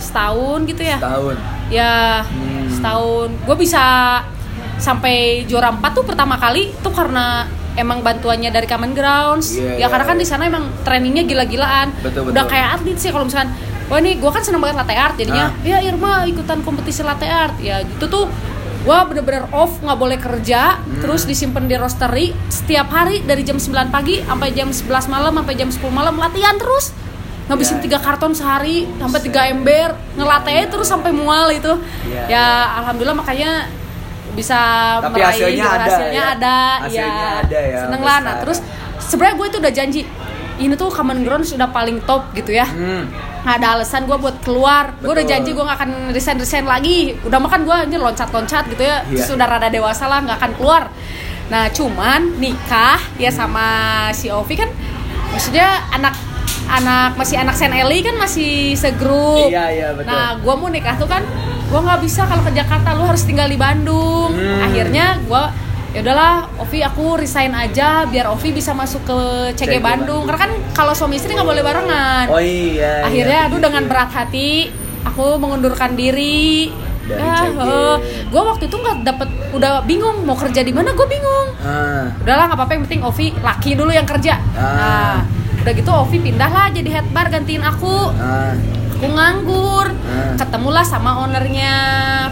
setahun 0.00 0.64
gitu 0.64 0.82
ya 0.82 0.98
Tahun. 0.98 1.36
ya 1.68 2.24
Hmm. 2.24 2.66
setahun 2.68 3.28
gue 3.38 3.56
bisa 3.56 3.84
sampai 4.76 5.16
juara 5.44 5.70
4 5.70 5.92
tuh 5.92 6.04
pertama 6.04 6.34
kali 6.34 6.72
tuh 6.80 6.90
karena 6.90 7.44
emang 7.72 8.00
bantuannya 8.00 8.48
dari 8.48 8.64
Common 8.64 8.92
Grounds 8.92 9.54
Iya, 9.54 9.76
ya 9.76 9.76
iya, 9.76 9.86
karena 9.86 10.04
kan 10.04 10.16
iya. 10.16 10.22
di 10.22 10.26
sana 10.26 10.42
emang 10.44 10.64
trainingnya 10.82 11.22
gila-gilaan 11.22 11.92
Betul, 12.00 12.26
udah 12.26 12.42
betul. 12.42 12.50
kayak 12.50 12.68
atlet 12.74 12.98
sih 12.98 13.10
kalau 13.10 13.24
misalkan 13.24 13.52
wah 13.86 13.98
ini 13.98 14.16
gue 14.16 14.30
kan 14.30 14.40
seneng 14.40 14.58
banget 14.58 14.76
latte 14.78 14.94
art 14.94 15.14
jadinya 15.14 15.52
Ah. 15.52 15.62
ya 15.62 15.78
Irma 15.80 16.24
ikutan 16.24 16.60
kompetisi 16.60 17.02
latte 17.02 17.26
art 17.26 17.58
ya 17.58 17.80
itu 17.80 18.04
tuh 18.04 18.26
gue 18.80 18.98
bener-bener 19.04 19.44
off 19.52 19.76
nggak 19.78 19.98
boleh 19.98 20.16
kerja 20.16 20.80
Hmm. 20.80 21.04
terus 21.04 21.22
disimpan 21.22 21.68
di 21.68 21.76
roastery 21.76 22.32
setiap 22.48 22.88
hari 22.88 23.20
dari 23.20 23.42
jam 23.42 23.56
9 23.56 23.68
pagi 23.88 24.18
sampai 24.20 24.48
jam 24.50 24.68
11 24.68 24.88
malam 25.06 25.32
sampai 25.34 25.54
jam 25.54 25.68
10 25.68 25.84
malam 25.90 26.16
latihan 26.16 26.56
terus 26.56 26.96
ngabisin 27.50 27.76
Ya. 27.76 27.82
tiga 27.82 27.98
karton 27.98 28.30
sehari 28.30 28.86
sampai 28.94 29.20
tiga 29.20 29.42
ember 29.44 29.88
ngelatih 30.14 30.70
terus 30.70 30.86
sampai 30.86 31.10
mual 31.10 31.50
itu 31.50 31.74
Ya. 32.06 32.22
ya 32.30 32.44
alhamdulillah 32.78 33.18
makanya 33.18 33.66
bisa 34.30 34.56
Tapi 35.00 35.18
meraih 35.18 35.26
hasilnya 35.34 35.58
juara. 35.60 35.74
ada 35.74 35.84
hasilnya 35.84 36.14
ya? 36.14 36.24
ada 36.30 36.56
Hasilnya 36.78 37.02
ya 37.02 37.30
ada 37.42 37.58
ya, 37.60 37.78
seneng 37.82 38.00
lah 38.00 38.18
nah 38.20 38.34
terus 38.38 38.58
sebenarnya 39.00 39.34
gue 39.34 39.46
itu 39.48 39.58
udah 39.58 39.72
janji 39.72 40.00
ini 40.56 40.74
tuh 40.74 40.88
common 40.88 41.18
ground 41.20 41.42
sudah 41.42 41.66
paling 41.68 41.98
top 42.00 42.30
gitu 42.32 42.52
ya 42.52 42.62
Hmm. 42.64 43.10
nggak 43.40 43.56
ada 43.56 43.68
alasan 43.74 44.04
gue 44.04 44.14
buat 44.14 44.38
keluar 44.38 44.94
gue 44.96 45.10
udah 45.10 45.26
janji 45.26 45.50
gue 45.50 45.60
nggak 45.60 45.78
akan 45.78 45.90
resign 46.10 46.36
resign 46.36 46.62
lagi 46.64 47.18
udah 47.20 47.38
makan 47.38 47.64
gue 47.64 47.74
anjir 47.74 47.98
loncat 47.98 48.28
loncat 48.28 48.68
gitu 48.68 48.82
ya 48.82 49.02
Iya. 49.02 49.24
sudah 49.26 49.46
rada 49.48 49.66
dewasa 49.66 50.06
lah 50.06 50.22
nggak 50.22 50.38
akan 50.38 50.52
keluar 50.54 50.82
nah 51.48 51.66
cuman 51.66 52.38
nikah 52.38 53.02
ya 53.16 53.28
sama 53.28 53.66
si 54.12 54.30
Ovi 54.30 54.54
kan 54.54 54.70
maksudnya 55.28 55.66
anak 55.90 56.14
anak 56.72 57.10
masih 57.14 57.36
anak 57.36 57.54
Sen 57.54 57.70
Eli 57.70 58.00
kan 58.00 58.14
masih 58.14 58.72
segrup 58.74 59.46
Iya, 59.46 59.64
iya, 59.68 59.88
betul. 59.90 60.06
nah 60.06 60.34
gue 60.34 60.54
mau 60.54 60.68
nikah 60.68 60.94
tuh 60.94 61.06
kan 61.06 61.22
gue 61.62 61.80
nggak 61.80 62.00
bisa 62.00 62.24
kalau 62.24 62.42
ke 62.42 62.52
Jakarta 62.52 62.92
lu 62.92 63.04
harus 63.04 63.22
tinggal 63.22 63.44
di 63.44 63.56
Bandung 63.56 64.30
Hmm. 64.30 64.62
akhirnya 64.62 65.18
gue 65.20 65.42
ya 65.90 66.00
udahlah 66.00 66.34
Ovi 66.56 66.80
aku 66.80 67.18
resign 67.18 67.50
aja 67.50 68.04
biar 68.04 68.26
Ovi 68.28 68.50
bisa 68.52 68.70
masuk 68.72 69.02
ke 69.02 69.18
CG, 69.52 69.66
CG 69.68 69.72
Bandung. 69.76 69.82
Bandung. 69.82 70.22
karena 70.24 70.40
kan 70.40 70.52
kalau 70.72 70.92
suami 70.92 71.16
istri 71.16 71.32
nggak 71.32 71.42
boleh 71.44 71.60
barengan 71.60 72.26
Oh 72.28 72.38
iya. 72.38 73.02
akhirnya 73.02 73.36
iya, 73.36 73.46
aduh 73.46 73.58
begitu. 73.58 73.66
dengan 73.66 73.82
berat 73.84 74.10
hati 74.10 74.50
aku 75.02 75.26
mengundurkan 75.36 75.94
diri 75.94 76.70
Dari 77.02 77.18
ya 77.18 77.34
CG. 77.44 77.58
gue 78.24 78.42
waktu 78.44 78.64
itu 78.64 78.76
nggak 78.76 78.96
dapet 79.02 79.28
udah 79.50 79.82
bingung 79.82 80.22
mau 80.22 80.34
kerja 80.34 80.60
di 80.60 80.70
mana 80.70 80.90
gue 80.92 81.06
bingung 81.06 81.48
Ah. 81.58 82.06
udahlah 82.16 82.44
nggak 82.46 82.56
apa-apa 82.56 82.72
yang 82.72 82.82
penting 82.86 83.02
Ovi 83.02 83.26
laki 83.36 83.70
dulu 83.74 83.90
yang 83.90 84.06
kerja 84.06 84.38
Ah. 84.52 84.62
nah 84.62 85.16
udah 85.60 85.72
gitu 85.72 85.90
Ovi 85.90 86.18
pindah 86.20 86.48
lah 86.48 86.66
jadi 86.68 86.88
head 86.90 87.06
bar 87.10 87.28
gantiin 87.28 87.60
aku 87.60 88.12
Ah. 88.12 88.56
aku 88.90 89.06
nganggur 89.06 89.86
Ah. 89.92 90.36
ketemulah 90.36 90.82
sama 90.82 91.20
ownernya 91.20 91.72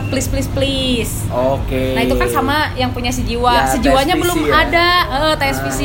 please 0.08 0.26
please 0.26 0.48
please 0.48 1.12
Oke. 1.28 1.92
Nah 1.92 2.02
itu 2.02 2.14
kan 2.14 2.26
sama 2.26 2.56
yang 2.74 2.88
punya 2.88 3.08
sejiwa, 3.08 3.52
Ya, 3.54 3.68
sejiwanya 3.68 4.14
TSVC 4.14 4.22
belum 4.24 4.38
ya. 4.42 4.54
ada, 4.58 4.88
eh, 5.06 5.34
TSVC. 5.36 5.80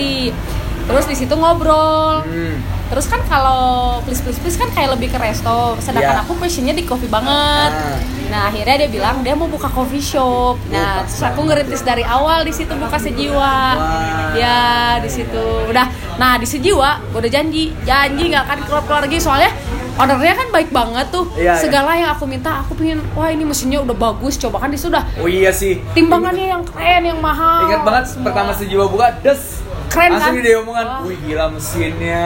Terus 0.84 1.06
di 1.06 1.16
situ 1.16 1.34
ngobrol. 1.34 2.22
Hmm. 2.22 2.58
Terus 2.86 3.08
kan 3.08 3.26
kalau 3.26 3.64
please 4.04 4.22
please 4.22 4.38
please 4.38 4.54
kan 4.54 4.70
kayak 4.70 4.94
lebih 4.94 5.10
ke 5.10 5.18
resto, 5.18 5.74
sedangkan 5.80 6.14
Ya. 6.14 6.22
aku 6.22 6.38
passionnya 6.38 6.72
di 6.72 6.84
coffee 6.84 7.10
banget. 7.10 7.72
Ah. 7.72 7.98
Nah 8.30 8.42
akhirnya 8.48 8.86
dia 8.86 8.90
bilang 8.92 9.16
dia 9.20 9.34
mau 9.34 9.48
buka 9.48 9.66
coffee 9.68 10.04
shop. 10.04 10.62
Nah 10.70 11.02
pas 11.02 11.10
terus 11.10 11.24
aku 11.24 11.42
ngerintis 11.44 11.82
dari 11.82 12.04
awal 12.04 12.44
di 12.44 12.54
situ 12.54 12.70
buka 12.70 12.96
sejiwa. 12.96 13.56
Wah. 13.74 14.36
Ya 14.36 14.60
di 15.00 15.10
situ 15.10 15.42
udah. 15.66 15.90
Nah 16.16 16.38
di 16.38 16.46
sejiwa 16.46 17.02
gue 17.10 17.20
udah 17.20 17.32
janji, 17.32 17.74
janji 17.82 18.30
nggak 18.30 18.44
akan 18.44 18.58
keluar 18.64 18.84
keluar 18.84 19.02
lagi 19.02 19.18
soalnya 19.18 19.50
ownernya 19.94 20.36
kan 20.36 20.48
baik 20.52 20.70
banget 20.70 21.08
tuh. 21.10 21.26
Iya, 21.34 21.50
iya. 21.50 21.54
Segala 21.56 21.92
yang 21.96 22.12
aku 22.12 22.26
minta 22.26 22.62
aku 22.62 22.74
pengen 22.74 23.02
wah 23.14 23.26
ini 23.28 23.42
mesinnya 23.42 23.80
udah 23.80 23.96
bagus, 23.96 24.38
coba 24.38 24.60
kan 24.60 24.70
dia 24.70 24.78
sudah 24.80 25.02
Oh 25.18 25.26
iya 25.26 25.50
sih. 25.50 25.82
timbangannya 25.94 26.46
yang 26.52 26.62
keren 26.62 27.04
yang 27.08 27.18
mahal 27.18 27.66
Ingat 27.66 27.82
banget 27.82 28.04
semua. 28.06 28.26
pertama 28.30 28.52
sejiwa 28.54 28.86
buka 28.86 29.18
des. 29.24 29.63
Keren 29.94 30.10
Langsung 30.12 30.34
kan? 30.34 30.42
dia 30.42 30.56
omongan, 30.58 30.86
Wah. 30.88 31.00
wih 31.06 31.18
gila 31.20 31.46
mesinnya. 31.48 32.26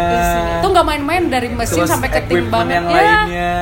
Itu 0.58 0.68
nggak 0.70 0.86
main-main 0.86 1.24
dari 1.28 1.48
mesin 1.50 1.78
Terus 1.78 1.90
sampai 1.90 2.08
ke 2.08 2.20
equipment 2.22 2.48
timbangan 2.48 2.72
yang 2.72 2.86
Ya, 2.88 2.96
lainnya. 2.96 3.54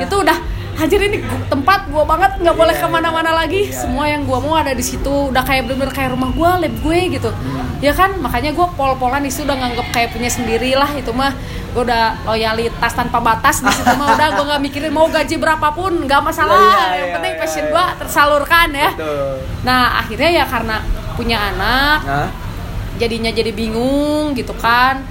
itu 0.00 0.14
udah 0.14 0.36
hajar 0.74 1.00
ini 1.00 1.18
tempat 1.46 1.80
gua 1.86 2.02
banget 2.04 2.34
nggak 2.36 2.50
boleh 2.52 2.74
Iya, 2.74 2.82
ke 2.82 2.88
mana-mana 2.90 3.30
lagi 3.32 3.60
iya. 3.64 3.72
semua 3.72 4.04
yang 4.04 4.22
gua 4.22 4.36
mau 4.38 4.52
ada 4.52 4.70
di 4.70 4.82
situ 4.82 5.06
udah 5.30 5.40
kayak 5.40 5.64
bener-bener 5.64 5.88
kayak 5.88 6.10
rumah 6.10 6.28
gua 6.28 6.58
lab 6.58 6.74
gue 6.76 6.98
gitu 7.08 7.30
Hmm. 7.30 7.78
ya 7.78 7.94
kan 7.94 8.10
makanya 8.18 8.50
gua 8.50 8.66
pol-polan 8.68 9.22
di 9.22 9.30
situ 9.30 9.46
udah 9.46 9.54
nganggep 9.54 9.86
kayak 9.88 10.10
punya 10.10 10.26
sendiri 10.26 10.74
lah 10.74 10.90
itu 10.92 11.08
mah 11.10 11.30
gua 11.70 11.82
udah 11.84 12.02
loyalitas 12.26 12.90
tanpa 12.92 13.16
batas 13.18 13.62
di 13.62 13.70
situ 13.70 13.94
mah 13.94 14.12
udah 14.12 14.28
gua 14.34 14.44
nggak 14.50 14.62
mikirin 14.62 14.90
mau 14.90 15.06
gaji 15.06 15.38
berapapun 15.38 16.04
nggak 16.04 16.20
masalah 16.20 16.58
Iya, 16.58 16.66
iya, 16.66 16.90
yang 16.92 17.06
iya, 17.06 17.14
penting 17.14 17.32
iya, 17.32 17.40
passion 17.40 17.64
iya. 17.64 17.70
gua 17.70 17.84
tersalurkan 17.94 18.68
ya 18.74 18.90
Betul. 18.92 19.30
nah 19.62 19.80
akhirnya 19.96 20.30
ya 20.32 20.44
karena 20.44 20.76
punya 21.14 21.38
anak 21.48 21.98
Nah, 22.02 22.28
jadinya 22.96 23.28
jadi 23.28 23.50
bingung 23.50 24.32
gitu 24.32 24.54
kan 24.54 25.02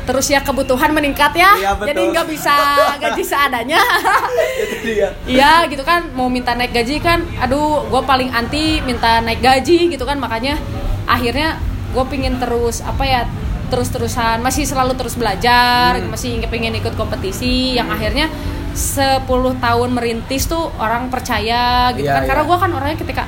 terus 0.00 0.26
ya 0.26 0.40
kebutuhan 0.40 0.90
meningkat 0.90 1.30
ya 1.34 1.52
Iya, 1.54 1.70
betul. 1.72 1.86
jadi 1.86 2.00
nggak 2.10 2.26
bisa 2.26 2.54
gaji 2.98 3.22
seadanya. 3.22 3.78
Iya 5.26 5.66
gitu 5.66 5.82
kan 5.82 6.10
mau 6.10 6.26
minta 6.26 6.52
naik 6.52 6.72
gaji 6.72 6.98
kan 6.98 7.22
aduh 7.36 7.86
gue 7.86 8.02
paling 8.02 8.30
anti 8.30 8.80
minta 8.80 9.20
naik 9.20 9.40
gaji 9.40 9.88
gitu 9.88 10.02
kan 10.02 10.16
makanya 10.16 10.56
akhirnya 11.04 11.60
gue 11.90 12.04
pingin 12.06 12.38
terus 12.38 12.80
apa 12.80 13.02
ya 13.02 13.20
terus-terusan 13.68 14.40
masih 14.40 14.66
selalu 14.66 14.94
terus 14.94 15.14
belajar 15.14 15.94
Hmm. 15.94 16.10
masih 16.10 16.42
pengen 16.44 16.74
ikut 16.74 16.94
kompetisi 16.94 17.74
yang 17.74 17.86
akhirnya 17.86 18.26
10 18.72 19.26
tahun 19.56 19.88
merintis 19.90 20.46
tuh 20.46 20.70
orang 20.76 21.06
percaya 21.06 21.90
gitu 21.92 22.06
Iya, 22.06 22.14
kan 22.16 22.22
karena 22.26 22.42
iya. 22.42 22.48
gue 22.48 22.58
kan 22.58 22.70
orangnya 22.72 22.98
ketika 22.98 23.22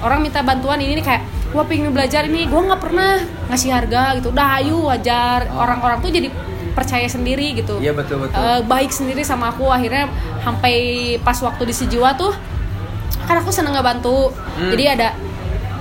orang 0.00 0.20
minta 0.20 0.40
bantuan 0.40 0.78
ini 0.78 0.94
nih 0.94 1.04
kayak 1.04 1.22
gue 1.50 1.62
pengen 1.64 1.90
belajar 1.90 2.22
ini 2.24 2.46
gue 2.46 2.60
nggak 2.60 2.78
pernah 2.78 3.18
ngasih 3.46 3.70
harga 3.70 4.02
gitu 4.16 4.30
udah 4.30 4.48
ayo 4.56 4.86
wajar 4.86 5.50
Oh. 5.50 5.60
orang-orang 5.60 5.98
tuh 5.98 6.08
jadi 6.08 6.28
percaya 6.70 7.06
sendiri 7.06 7.52
gitu 7.54 7.76
Iya 7.76 7.90
betul 7.90 8.22
betul. 8.22 8.38
Eh, 8.38 8.60
baik 8.62 8.90
sendiri 8.90 9.22
sama 9.22 9.50
aku 9.50 9.66
akhirnya 9.66 10.06
sampai 10.40 10.74
pas 11.18 11.34
waktu 11.36 11.62
di 11.64 11.74
Sejiwa 11.74 12.14
tuh 12.14 12.30
kan 13.20 13.36
aku 13.36 13.50
seneng 13.50 13.72
ngebantu 13.72 14.30
Hmm. 14.54 14.70
jadi 14.70 14.84
ada 14.94 15.08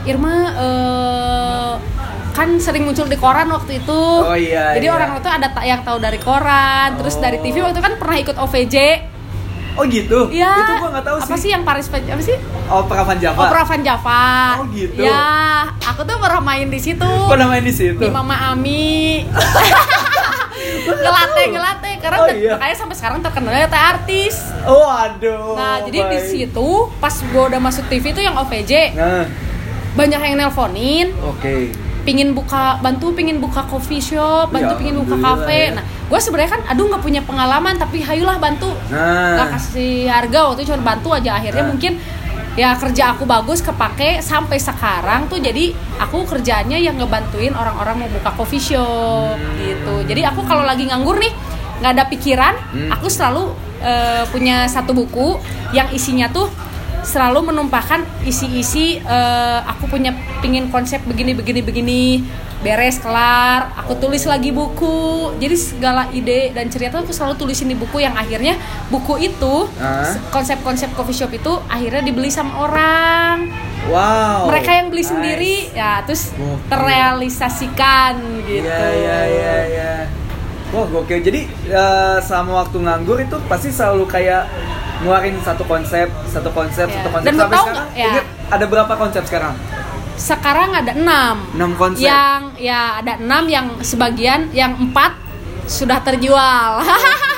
Irma 0.03 0.35
eh, 0.57 1.73
kan 2.31 2.49
sering 2.57 2.83
muncul 2.83 3.05
di 3.05 3.15
koran 3.15 3.49
waktu 3.49 3.77
itu 3.77 4.01
Oh, 4.23 4.33
iya, 4.33 4.73
jadi 4.73 4.87
iya. 4.87 4.95
orang 4.95 5.17
itu 5.17 5.27
ada 5.27 5.47
yang 5.61 5.81
tahu 5.83 5.97
dari 5.99 6.17
koran 6.17 6.95
terus 6.95 7.13
Oh. 7.13 7.21
dari 7.21 7.37
TV 7.37 7.59
waktu 7.59 7.75
itu 7.75 7.83
kan 7.83 7.93
pernah 7.95 8.17
ikut 8.17 8.37
OVJ 8.39 8.75
oh 9.79 9.85
gitu. 9.85 10.19
Iya. 10.29 10.51
Itu 10.53 10.73
gua 10.77 10.89
nggak 10.91 11.05
tahu 11.05 11.15
apa 11.17 11.25
sih. 11.31 11.39
sih 11.39 11.49
yang 11.49 11.63
Paris 11.63 11.87
apa 11.87 12.19
sih 12.19 12.35
Opera 12.67 13.01
Van 13.01 13.17
Java. 13.17 13.39
Opera 13.41 13.63
Van 13.63 13.81
Java 13.81 14.23
Oh, 14.57 14.65
gitu. 14.69 14.99
ya 14.99 15.23
aku 15.81 16.03
tuh 16.03 16.15
pernah 16.17 16.43
main 16.43 16.67
di 16.67 16.77
situ 16.77 16.99
Kok 17.01 17.33
namanya 17.33 17.63
di 17.63 17.73
situ? 17.73 17.97
di 17.97 18.09
Mama 18.09 18.51
Ami 18.51 19.23
ngelate 20.99 21.43
ngelate 21.49 21.91
karena 21.99 22.17
Oh, 22.19 22.27
iya. 22.29 22.51
makanya 22.53 22.75
sampai 22.75 22.95
sekarang 22.95 23.19
terkenalnya 23.19 23.67
teh 23.67 23.79
artis 23.79 24.35
Oh 24.63 24.85
aduh. 24.85 25.55
nah 25.55 25.79
jadi 25.81 25.99
di 26.09 26.19
situ 26.21 26.69
pas 26.99 27.13
gue 27.13 27.43
udah 27.45 27.57
masuk 27.57 27.87
TV 27.87 28.11
tuh 28.11 28.21
yang 28.21 28.35
OVJ 28.35 28.73
Nah, 28.93 29.23
banyak 29.91 30.19
yang 30.21 30.35
nelponin 30.37 31.15
oke. 31.19 31.71
Pingin 32.09 32.33
buka 32.33 32.81
bantu 32.81 33.13
pingin 33.13 33.37
buka 33.37 33.61
coffee 33.63 34.01
shop 34.01 34.49
bantu 34.49 34.73
Ya, 34.73 34.79
pingin 34.81 34.97
buka 34.97 35.13
kafe 35.15 35.69
ya. 35.69 35.77
nah 35.77 35.85
gue 35.85 36.17
sebenarnya 36.17 36.51
kan 36.51 36.61
aduh 36.65 36.89
nggak 36.89 37.03
punya 37.03 37.21
pengalaman 37.21 37.77
tapi 37.77 38.01
hayulah 38.01 38.41
bantu 38.41 38.73
Nah. 38.89 39.37
nggak 39.37 39.47
kasih 39.53 40.09
harga 40.09 40.39
waktu 40.43 40.59
itu 40.59 40.73
cuma 40.73 40.81
bantu 40.87 41.13
aja 41.13 41.37
akhirnya 41.37 41.61
Nah. 41.61 41.69
mungkin 41.69 41.93
ya 42.57 42.73
kerja 42.73 43.13
aku 43.13 43.29
bagus 43.29 43.61
kepake 43.61 44.19
sampai 44.21 44.57
sekarang 44.59 45.29
tuh 45.29 45.37
jadi 45.37 45.69
aku 45.95 46.25
kerjaannya 46.25 46.81
yang 46.81 46.97
ngebantuin 46.97 47.53
orang-orang 47.53 47.95
mau 47.99 48.09
buka 48.09 48.33
coffee 48.33 48.57
shop 48.59 49.37
Hmm. 49.37 49.53
gitu 49.55 49.95
jadi 50.09 50.33
aku 50.33 50.41
kalau 50.43 50.65
lagi 50.65 50.83
nganggur 50.83 51.13
nih 51.15 51.29
nggak 51.79 51.93
ada 51.93 52.05
pikiran 52.09 52.57
Hmm. 52.73 52.89
aku 52.89 53.05
selalu 53.05 53.53
eh, 53.79 54.25
punya 54.27 54.65
satu 54.65 54.91
buku 54.91 55.37
yang 55.71 55.87
isinya 55.89 56.25
tuh 56.27 56.49
selalu 57.09 57.49
menumpahkan 57.49 58.05
isi-isi 58.21 59.01
eh, 59.01 59.59
aku 59.65 59.89
punya 59.89 60.13
pingin 60.39 60.69
konsep 60.69 61.01
begini 61.03 61.33
begini 61.33 61.65
begini 61.65 62.01
beres 62.59 62.99
kelar 62.99 63.71
aku 63.73 63.95
tulis 63.97 64.21
lagi 64.23 64.51
buku 64.51 65.31
jadi 65.39 65.55
segala 65.55 66.11
ide 66.11 66.51
dan 66.51 66.67
cerita 66.67 66.99
aku 66.99 67.09
selalu 67.09 67.39
tulisin 67.39 67.65
di 67.65 67.75
buku 67.75 68.03
yang 68.03 68.13
akhirnya 68.13 68.59
buku 68.87 69.15
itu 69.23 69.65
konsep-konsep 70.29 70.91
coffee 70.91 71.15
shop 71.15 71.31
itu 71.31 71.55
akhirnya 71.65 72.03
dibeli 72.03 72.29
sama 72.29 72.61
orang 72.61 73.37
Wow. 73.89 74.51
mereka 74.51 74.75
yang 74.75 74.91
beli 74.91 75.01
Nice. 75.01 75.09
sendiri 75.09 75.55
ya 75.71 76.03
terus 76.03 76.35
Gokil. 76.35 76.67
terrealisasikan 76.67 78.13
gitu 78.43 78.67
Iya 78.67 78.85
iya 78.91 79.19
iya 79.25 79.55
iya. 79.65 79.93
Wah 80.69 80.85
gokil. 80.85 81.25
Jadi 81.25 81.41
eh, 81.65 82.17
selama 82.21 82.61
waktu 82.61 82.77
nganggur 82.77 83.17
itu 83.17 83.33
pasti 83.47 83.73
selalu 83.73 84.05
kayak 84.05 84.45
ngeluarin 84.99 85.35
satu 85.39 85.63
konsep, 85.63 86.07
satu 86.25 86.49
konsep, 86.49 86.85
Iya. 86.85 86.95
satu 86.97 87.09
konsep. 87.09 87.25
Dan 87.25 87.33
lu 87.33 87.41
Sampai 87.41 87.53
tahu 87.53 87.65
sekarang, 87.65 87.85
nggak? 87.85 87.97
Ya. 87.97 88.09
ingat 88.09 88.25
ada 88.49 88.65
berapa 88.65 88.93
konsep 88.95 89.23
sekarang? 89.23 89.53
sekarang 90.15 90.69
ada 90.73 90.91
enam 90.93 91.35
Enam 91.53 91.71
konsep. 91.73 92.03
yang 92.03 92.51
ya 92.53 92.99
ada 92.99 93.15
enam 93.15 93.47
yang 93.47 93.65
sebagian 93.79 94.51
yang 94.51 94.75
empat 94.77 95.15
sudah 95.63 95.95
terjual 95.97 96.83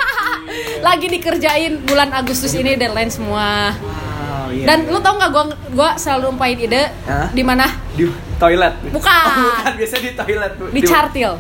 lagi 0.82 1.06
dikerjain 1.08 1.86
bulan 1.86 2.10
Agustus 2.12 2.52
ini 2.52 2.74
deadline 2.74 3.08
semua 3.08 3.78
Wow, 3.78 4.50
iya. 4.50 4.66
dan 4.66 4.90
lu 4.90 4.98
tau 4.98 5.14
nggak 5.14 5.30
gua 5.30 5.44
gua 5.70 5.90
selalu 5.94 6.34
numpain 6.34 6.58
ide 6.58 6.90
Hah? 7.06 7.30
di 7.30 7.40
mana 7.42 7.70
di 7.94 8.10
toilet. 8.36 8.74
Bukan. 8.90 9.26
Oh, 9.30 9.54
bukan 9.54 9.74
biasanya 9.76 10.02
di 10.02 10.14
toilet. 10.16 10.52
Bu. 10.56 10.64
di 10.68 10.82
Cartil 10.82 11.32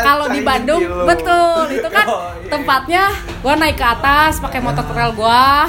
kalau 0.00 0.26
di 0.28 0.40
Bandung 0.40 0.82
lo. 0.82 1.04
betul. 1.04 1.64
Itu 1.72 1.88
kan 1.88 2.06
Oh, 2.08 2.20
iya. 2.34 2.48
tempatnya 2.48 3.02
gua 3.38 3.54
naik 3.54 3.74
ke 3.74 3.86
atas 3.86 4.38
pakai 4.38 4.58
motor 4.58 4.84
trail 4.84 5.12
gua. 5.12 5.68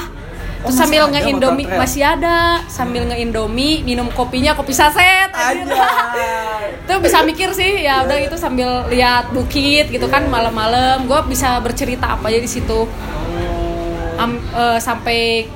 Terus 0.60 0.66
Oh, 0.66 0.76
masih 0.76 0.80
sambil 0.82 1.02
nge-indomie 1.08 1.64
trail? 1.64 1.78
masih 1.78 2.02
ada. 2.04 2.38
Sambil 2.66 3.02
nge-indomie 3.04 3.80
minum 3.80 4.10
kopinya 4.10 4.52
kopi 4.52 4.70
saset 4.70 5.30
anjir. 5.30 5.72
Itu 6.80 6.94
bisa 7.04 7.22
mikir 7.22 7.48
sih. 7.50 7.80
Ya 7.80 8.04
udah 8.04 8.18
itu 8.18 8.36
sambil 8.36 8.84
lihat 8.86 9.30
bukit 9.30 9.88
gitu 9.88 10.04
kan 10.06 10.26
malam-malam. 10.26 11.04
Gue 11.04 11.16
bisa 11.24 11.56
bercerita 11.58 12.12
apa 12.12 12.28
aja 12.28 12.36
di 12.36 12.50
situ. 12.50 12.84
Am- 14.16 14.44
eh, 14.52 14.76
sampai 14.78 15.48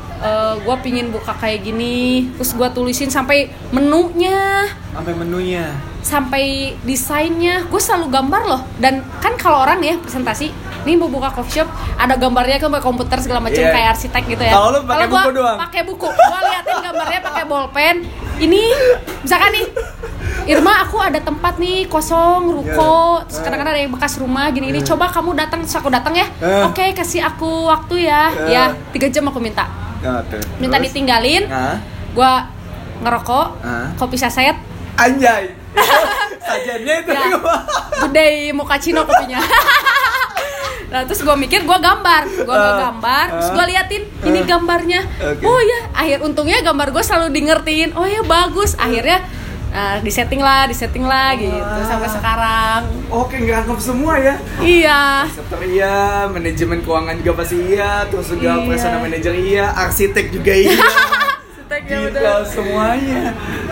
gue 0.57 0.77
pingin 0.81 1.12
buka 1.12 1.37
kayak 1.37 1.61
gini. 1.62 2.33
Terus 2.35 2.57
gue 2.57 2.68
tulisin 2.72 3.12
sampai 3.12 3.53
menunya. 3.68 4.64
Sampai 4.88 5.12
menunya. 5.12 5.68
Sampai 6.05 6.45
desainnya 6.85 7.64
gue 7.64 7.81
selalu 7.81 8.12
gambar 8.12 8.43
loh 8.45 8.61
dan 8.77 9.01
kan 9.19 9.33
kalau 9.35 9.64
orang 9.64 9.81
ya 9.81 9.97
presentasi 9.97 10.53
nih 10.85 10.95
mau 10.95 11.09
buka 11.09 11.33
coffee 11.33 11.59
shop 11.59 11.69
ada 11.97 12.12
gambarnya 12.14 12.61
kan 12.61 12.69
pakai 12.69 12.85
komputer 12.85 13.17
segala 13.19 13.40
macam 13.40 13.57
Iya. 13.59 13.73
kayak 13.73 13.88
arsitek 13.90 14.23
gitu 14.29 14.43
ya 14.43 14.53
Kalau 14.53 14.69
lu 14.71 14.81
pakai 14.85 15.07
buku 15.09 15.31
doang? 15.33 15.57
pakai 15.59 15.83
buku 15.83 16.07
gue 16.07 16.38
liatin 16.45 16.77
gambarnya 16.79 17.21
pakai 17.23 17.45
bolpen 17.45 17.97
ini 18.37 18.62
misalkan 19.19 19.51
nih 19.51 19.67
Irma 20.45 20.85
aku 20.85 21.01
ada 21.01 21.17
tempat 21.19 21.57
nih 21.57 21.88
kosong 21.88 22.53
ruko 22.53 23.17
Iya. 23.17 23.25
terus 23.25 23.40
kadang-kadang 23.40 23.73
ada 23.73 23.81
yang 23.81 23.93
bekas 23.97 24.21
rumah 24.21 24.53
gini-gini 24.53 24.85
coba 24.85 25.09
kamu 25.09 25.33
datang 25.35 25.64
terus 25.64 25.73
aku 25.75 25.88
datang 25.88 26.12
ya 26.12 26.29
Eh. 26.38 26.62
oke 26.62 26.85
kasih 26.93 27.25
aku 27.25 27.64
waktu 27.64 28.05
ya 28.05 28.29
Eh. 28.29 28.53
ya 28.53 28.62
tiga 28.93 29.09
jam 29.09 29.25
aku 29.25 29.40
minta 29.40 29.64
tuh. 29.99 30.21
minta 30.61 30.77
Terus? 30.77 30.85
ditinggalin 30.87 31.49
Nah, 31.49 31.81
gue 32.12 32.33
ngerokok 33.01 33.47
Ah. 33.59 33.88
kopi 33.97 34.14
saset 34.14 34.53
anjay. 34.95 35.63
Sajiannya 36.46 36.94
itu. 37.00 37.10
Ya. 37.10 37.26
gede 38.04 38.26
mochaccino 38.52 39.02
kopinya. 39.02 39.40
Nah 40.84 41.02
terus 41.02 41.20
gue 41.20 41.34
mikir 41.34 41.66
gue 41.66 41.78
gambar. 41.80 42.22
Gue 42.40 42.54
Ah, 42.54 42.78
gambar 42.80 43.24
terus 43.32 43.50
gue 43.50 43.64
liatin 43.66 44.02
ini 44.22 44.38
Ah. 44.38 44.46
gambarnya. 44.46 45.00
Oke. 45.26 45.42
oh 45.42 45.58
ya 45.58 45.90
akhir 45.92 46.22
untungnya 46.22 46.62
gambar 46.62 46.94
gue 46.94 47.02
selalu 47.02 47.34
di 47.34 47.40
ngertiin 47.42 47.90
oh 47.92 48.06
ya 48.06 48.22
bagus. 48.22 48.78
Akhirnya 48.78 49.26
nah, 49.68 49.98
disetting 49.98 50.38
lah 50.38 50.70
disetting 50.70 51.02
lah 51.02 51.34
gitu. 51.34 51.50
Sampai 51.82 52.06
sekarang. 52.06 52.87
Oke, 53.10 53.42
ngerangkap 53.42 53.78
semua 53.80 54.14
ya. 54.16 54.38
iya. 54.62 55.26
Sektor 55.26 55.58
iya, 55.60 55.94
manajemen 56.26 56.78
keuangan 56.80 57.18
juga 57.18 57.42
pasti 57.42 57.58
iya, 57.64 58.06
terus 58.06 58.30
juga 58.30 58.54
Iya. 58.54 58.62
personal 58.64 59.00
manager 59.02 59.34
iya, 59.34 59.74
arsitek 59.74 60.30
juga 60.30 60.52
iya. 60.54 60.78
Seteknya 61.64 61.96
Gila 61.96 62.11
udah. 62.12 62.37
semuanya. 62.44 63.22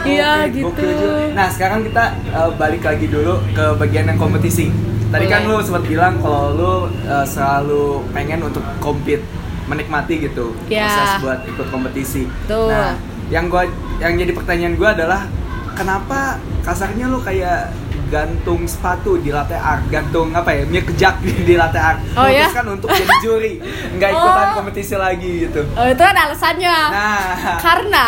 Iya, 0.03 0.31
Oke, 0.49 0.81
gitu. 0.81 0.89
Nah 1.37 1.47
sekarang 1.47 1.85
kita 1.85 2.05
uh, 2.33 2.49
balik 2.57 2.81
lagi 2.81 3.05
dulu 3.05 3.37
ke 3.53 3.65
bagian 3.77 4.09
yang 4.09 4.17
kompetisi. 4.17 4.73
Tadi 5.13 5.29
kan 5.29 5.45
lu 5.45 5.61
sempat 5.61 5.85
bilang 5.85 6.17
kalau 6.19 6.57
lu 6.57 6.73
uh, 7.05 7.21
selalu 7.23 8.01
pengen 8.17 8.41
untuk 8.43 8.65
compete, 8.81 9.21
menikmati 9.69 10.25
gitu 10.25 10.57
Iya. 10.67 10.89
proses 10.89 11.13
buat 11.21 11.39
ikut 11.45 11.67
kompetisi. 11.69 12.25
Betul. 12.25 12.73
Nah, 12.73 12.97
yang 13.29 13.53
gua 13.53 13.69
yang 14.01 14.17
jadi 14.17 14.33
pertanyaan 14.33 14.75
gua 14.75 14.97
adalah 14.97 15.29
kenapa 15.77 16.41
kasarnya 16.65 17.13
lu 17.13 17.21
kayak 17.21 17.69
gantung 18.13 18.69
sepatu 18.69 19.17
di 19.17 19.33
latte 19.33 19.57
art, 19.57 19.89
gantung 19.89 20.29
apa 20.31 20.53
ya, 20.53 20.63
mie 20.63 20.85
kejak 20.85 21.17
di, 21.25 21.57
latte 21.57 21.81
art, 21.81 21.97
Oh, 22.13 22.29
ya? 22.29 22.45
memutuskan 22.45 22.67
untuk 22.71 22.89
jadi 22.93 23.15
juri, 23.19 23.53
nggak 23.91 24.11
ikutan 24.13 24.45
Oh. 24.45 24.55
kompetisi 24.55 24.95
lagi 24.95 25.33
gitu. 25.43 25.65
oh, 25.65 25.87
itu 25.89 26.03
ada 26.03 26.29
alasannya 26.29 26.77
Nah, 26.93 27.57
karena 27.59 28.07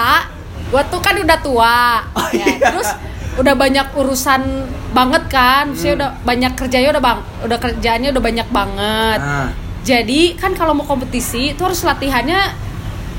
gue 0.67 0.83
tuh 0.87 1.01
kan 1.01 1.17
udah 1.17 1.39
tua 1.41 1.79
Oh, 2.13 2.29
ya. 2.31 2.45
iya. 2.47 2.69
terus 2.69 2.93
udah 3.35 3.55
banyak 3.55 3.87
urusan 3.95 4.43
banget 4.93 5.25
kan 5.27 5.73
saya 5.73 5.91
Hmm. 5.91 5.99
udah 5.99 6.11
banyak 6.23 6.53
kerjanya 6.55 6.89
udah 6.91 7.03
bang 7.03 7.19
udah 7.43 7.59
kerjaannya 7.59 8.09
udah 8.11 8.23
banyak 8.23 8.49
banget 8.49 9.19
nah, 9.19 9.49
jadi 9.83 10.21
kan 10.35 10.53
kalau 10.53 10.71
mau 10.73 10.85
kompetisi 10.85 11.51
itu 11.51 11.61
harus 11.61 11.83
latihannya 11.83 12.39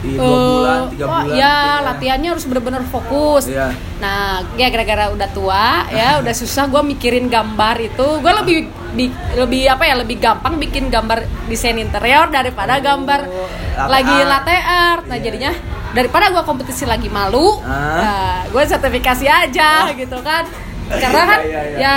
di 0.05 0.13
dua 0.15 0.29
bulan, 0.29 0.77
eh, 0.77 0.89
tiga 0.91 1.05
wah, 1.05 1.21
bulan. 1.21 1.35
ya 1.35 1.55
gitu 1.57 1.85
latihannya 1.85 2.29
harus 2.29 2.45
bener-bener 2.45 2.83
fokus 2.85 3.43
Iya. 3.45 3.67
nah 3.97 4.21
ya 4.53 4.67
gara-gara 4.67 5.05
udah 5.09 5.29
tua 5.29 5.67
ya 5.89 6.09
udah 6.17 6.33
susah 6.33 6.63
gue 6.65 6.81
mikirin 6.85 7.25
gambar 7.27 7.75
itu 7.81 8.07
gue 8.15 8.33
lebih 8.35 8.57
bi- 8.91 9.09
lebih 9.35 9.61
apa 9.67 9.83
ya 9.83 9.95
lebih 9.95 10.17
gampang 10.17 10.55
bikin 10.57 10.87
gambar 10.87 11.19
desain 11.45 11.75
interior 11.75 12.29
daripada 12.29 12.77
gambar 12.77 13.19
Oh, 13.25 13.49
latte 13.75 13.91
lagi 13.91 14.15
art. 14.15 14.29
latte 14.29 14.55
art 14.61 15.03
nah 15.05 15.15
Iya. 15.15 15.23
jadinya 15.23 15.51
daripada 15.91 16.25
gue 16.29 16.43
kompetisi 16.43 16.83
lagi 16.83 17.07
malu 17.07 17.59
Ah. 17.59 17.97
nah, 17.97 18.37
gue 18.47 18.63
sertifikasi 18.63 19.25
aja 19.25 19.89
gitu 19.91 20.19
kan 20.21 20.43
karena 20.87 21.21
kan 21.25 21.39
Iya, 21.43 21.49
iya, 21.49 21.61
iya. 21.65 21.77
ya 21.79 21.95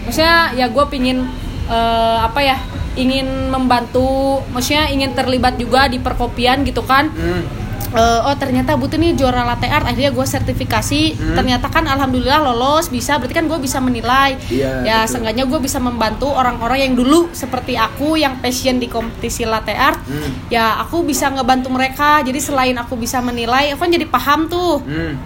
maksudnya 0.00 0.36
ya 0.54 0.66
gue 0.66 0.84
pingin 0.86 1.18
eh, 1.66 2.18
apa 2.20 2.40
ya 2.40 2.56
ingin 2.98 3.26
membantu 3.48 4.08
maksudnya 4.50 4.88
ingin 4.88 5.14
terlibat 5.14 5.54
juga 5.54 5.86
di 5.86 5.98
perkopian 5.98 6.62
gitu 6.62 6.82
kan 6.82 7.08
Hmm. 7.10 7.46
Eh, 7.88 8.20
oh 8.20 8.36
ternyata 8.36 8.76
butuh 8.76 9.00
nih 9.00 9.16
juara 9.16 9.48
latte 9.48 9.64
art 9.64 9.80
akhirnya 9.82 10.12
gue 10.12 10.26
sertifikasi 10.28 11.02
Hmm. 11.10 11.32
ternyata 11.34 11.66
kan 11.66 11.88
alhamdulillah 11.88 12.44
lolos 12.44 12.92
bisa 12.92 13.16
berarti 13.16 13.32
kan 13.32 13.48
gue 13.48 13.56
bisa 13.56 13.80
menilai 13.80 14.36
Iya, 14.46 14.84
ya 14.84 14.98
betul. 14.98 15.08
seenggaknya 15.08 15.44
gue 15.48 15.56
bisa 15.58 15.78
membantu 15.78 16.28
orang-orang 16.28 16.84
yang 16.84 16.94
dulu 16.94 17.32
seperti 17.32 17.80
aku 17.80 18.14
yang 18.14 18.36
passion 18.38 18.76
di 18.76 18.86
kompetisi 18.86 19.48
latte 19.48 19.72
art 19.72 20.04
Hmm. 20.04 20.52
ya 20.52 20.76
aku 20.78 21.00
bisa 21.00 21.32
ngebantu 21.32 21.72
mereka 21.72 22.20
jadi 22.20 22.36
selain 22.38 22.76
aku 22.76 22.92
bisa 22.94 23.24
menilai 23.24 23.72
aku 23.72 23.80
kan 23.80 23.90
jadi 23.90 24.04
paham 24.06 24.40
tuh 24.46 24.84
Hmm. 24.84 25.16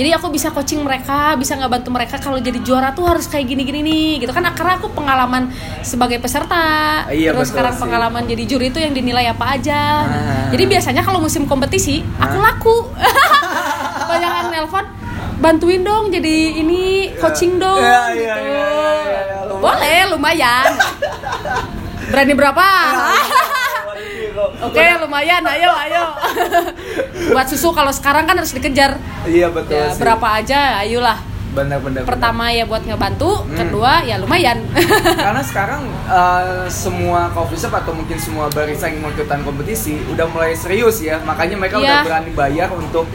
Jadi 0.00 0.16
aku 0.16 0.32
bisa 0.32 0.48
coaching 0.48 0.80
mereka 0.80 1.36
bisa 1.36 1.52
ngebantu 1.54 1.92
mereka 1.92 2.16
kalau 2.16 2.40
jadi 2.40 2.56
juara 2.58 2.90
tuh 2.90 3.04
harus 3.04 3.28
kayak 3.28 3.44
gini-gini 3.46 3.80
nih 3.80 4.08
gitu 4.18 4.32
kan 4.32 4.48
karena 4.48 4.74
aku 4.74 4.88
pengalaman 4.90 5.52
sebagai 5.82 6.16
peserta 6.16 7.04
Iya, 7.06 7.30
terus 7.30 7.44
betul 7.44 7.52
sekarang 7.52 7.74
sih. 7.74 7.82
pengalaman 7.82 8.22
jadi 8.24 8.42
juri 8.46 8.66
itu 8.66 8.78
yang 8.78 8.92
dinilai 8.92 9.28
apa 9.28 9.44
aja 9.52 9.80
Ah. 10.00 10.48
jadi 10.48 10.64
biasanya 10.66 11.02
kalau 11.02 11.20
musim 11.20 11.44
kompetisi 11.44 12.00
aku 12.16 12.32
Ah. 12.34 12.42
laku 12.46 12.76
banyak 14.10 14.32
yang 14.32 14.48
nelpon 14.50 14.84
bantuin 15.36 15.82
dong 15.82 16.08
jadi 16.08 16.36
ini 16.56 16.80
coaching 17.14 17.56
dong 17.56 17.76
Iya, 17.78 18.00
iya, 18.10 18.34
gitu 18.34 18.40
iya, 18.40 18.64
iya, 18.64 18.88
iya, 19.04 19.20
iya, 19.20 19.38
lumayan. 19.44 19.60
boleh 19.60 20.00
lumayan 20.08 20.64
berani 22.08 22.32
berapa 22.34 22.66
Oke, 24.62 24.84
lumayan. 24.98 25.42
Ayo, 25.42 25.70
ayo. 25.70 26.04
Buat 27.32 27.46
susu 27.46 27.70
kalau 27.70 27.90
sekarang 27.90 28.24
kan 28.24 28.34
harus 28.34 28.52
dikejar. 28.52 28.96
Iya 29.22 29.48
betul 29.48 29.74
Ya, 29.74 29.88
sih. 29.88 29.98
berapa 29.98 30.26
aja, 30.34 30.58
ayolah. 30.78 31.18
Benar-benar. 31.50 32.06
Pertama 32.06 32.46
ya 32.48 32.62
buat 32.62 32.78
ngebantu, 32.80 33.42
Hmm. 33.42 33.56
kedua 33.56 34.00
ya 34.00 34.16
lumayan. 34.16 34.62
Karena 35.18 35.42
sekarang 35.42 35.82
eh, 36.06 36.64
semua 36.66 37.26
coffee 37.28 37.58
shop 37.58 37.74
atau 37.74 37.90
mungkin 37.90 38.14
semua 38.16 38.46
barista 38.48 38.86
yang 38.86 39.00
mau 39.00 39.10
ikutan 39.10 39.42
kompetisi 39.42 39.98
udah 40.06 40.26
mulai 40.26 40.54
serius 40.54 41.00
ya, 41.00 41.18
makanya 41.20 41.58
mereka 41.58 41.76
Iya. 41.76 41.82
udah 41.82 41.98
berani 42.04 42.30
bayar 42.32 42.68
untuk 42.70 43.06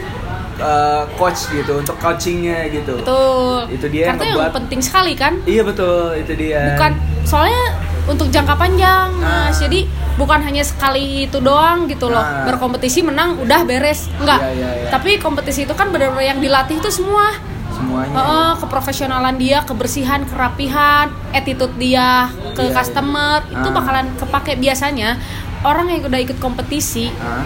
eh, 0.56 1.04
coach 1.14 1.48
gitu, 1.50 1.78
untuk 1.78 1.96
coachingnya 1.96 2.68
gitu. 2.70 2.96
Betul. 2.98 3.68
Itu 3.70 3.86
dia 3.88 4.02
yang 4.06 4.16
Karena 4.16 4.24
yang 4.26 4.36
ngebuat- 4.42 4.56
penting 4.58 4.80
sekali 4.80 5.12
kan. 5.12 5.32
Iya 5.42 5.62
betul, 5.62 6.04
itu 6.14 6.32
dia. 6.34 6.60
Bukan 6.72 6.92
soalnya 7.22 7.64
untuk 8.06 8.30
jangka 8.30 8.54
panjang, 8.54 9.10
Ah. 9.18 9.50
Mas. 9.50 9.58
Jadi 9.58 9.84
bukan 10.14 10.40
hanya 10.40 10.62
sekali 10.62 11.26
itu 11.26 11.38
doang 11.38 11.86
gitu 11.86 12.06
loh. 12.06 12.18
Ah. 12.18 12.46
Berkompetisi 12.46 13.02
menang 13.02 13.38
udah 13.38 13.62
beres. 13.62 14.06
Enggak. 14.16 14.40
Iya, 14.40 14.50
iya, 14.54 14.68
iya. 14.80 14.90
Tapi 14.90 15.18
kompetisi 15.18 15.62
itu 15.62 15.74
kan 15.74 15.90
benar-benar 15.90 16.24
yang 16.26 16.38
dilatih 16.38 16.78
itu 16.78 16.90
semua. 16.90 17.34
semuanya. 17.66 18.08
Heeh, 18.16 18.52
keprofesionalan 18.56 19.36
dia, 19.36 19.60
kebersihan, 19.60 20.24
kerapihan, 20.24 21.12
attitude 21.28 21.76
dia 21.76 22.32
ke 22.56 22.62
iya. 22.62 22.72
customer 22.72 23.44
itu 23.44 23.68
Ah. 23.68 23.74
bakalan 23.74 24.06
kepake 24.16 24.56
biasanya 24.56 25.20
orang 25.60 25.92
yang 25.92 26.00
udah 26.00 26.16
ikut 26.16 26.40
kompetisi 26.40 27.12
Ah, 27.12 27.44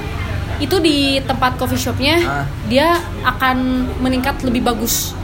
itu 0.57 0.79
di 0.79 1.19
tempat 1.27 1.59
coffee 1.59 1.75
shopnya 1.75 2.23
Ah. 2.23 2.47
dia 2.71 2.95
akan 3.27 3.91
meningkat 3.99 4.39
lebih 4.47 4.63
bagus 4.63 5.19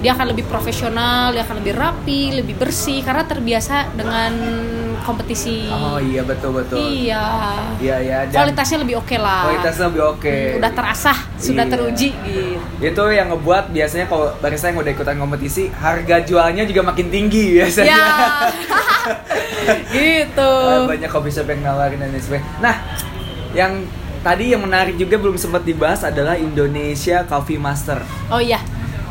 dia 0.00 0.10
akan 0.10 0.26
lebih 0.28 0.44
profesional 0.44 1.30
dia 1.30 1.42
akan 1.42 1.60
lebih 1.60 1.74
rapi 1.74 2.20
lebih 2.34 2.56
bersih 2.56 3.00
karena 3.00 3.20
terbiasa 3.22 3.92
dengan 3.92 4.32
kompetisi 5.00 5.64
Oh 5.66 5.96
iya 5.96 6.20
betul 6.22 6.52
betul. 6.54 6.76
iya 6.80 7.24
Iya 7.76 7.96
ya. 8.00 8.18
dan 8.26 8.44
kualitasnya 8.44 8.78
lebih 8.80 8.96
oke 8.96 9.16
lah 9.16 9.44
kualitasnya 9.46 9.84
lebih 9.88 10.02
oke. 10.06 10.32
Hmm, 10.32 10.58
udah 10.58 10.72
terasah 10.72 11.18
sudah 11.36 11.62
Iya. 11.62 11.70
teruji 11.70 12.08
gitu 12.16 12.60
Itu 12.80 13.02
yang 13.10 13.28
ngebuat 13.30 13.64
biasanya 13.70 14.06
kalau 14.06 14.32
barista 14.38 14.68
yang 14.68 14.78
udah 14.78 14.88
ikutan 14.90 15.16
kompetisi 15.16 15.68
harga 15.70 16.16
jualnya 16.22 16.64
juga 16.64 16.80
makin 16.82 17.06
tinggi 17.06 17.44
biasanya. 17.54 17.92
ya 17.92 18.08
gitu 19.90 20.52
Eh, 20.66 20.84
banyak 20.86 21.08
coffee 21.08 21.30
shop 21.30 21.46
yang 21.46 21.60
nawarin 21.62 21.98
dan 21.98 22.08
lain 22.08 22.20
sebagainya. 22.20 22.48
Nah, 22.58 22.74
yang 23.52 23.72
tadi 24.20 24.52
yang 24.52 24.60
menarik 24.60 24.94
juga 24.94 25.16
belum 25.16 25.36
sempat 25.36 25.62
dibahas 25.62 26.02
adalah 26.02 26.36
Indonesia 26.36 27.24
Coffee 27.24 27.56
Master. 27.56 28.00
oh 28.28 28.38
iya 28.38 28.60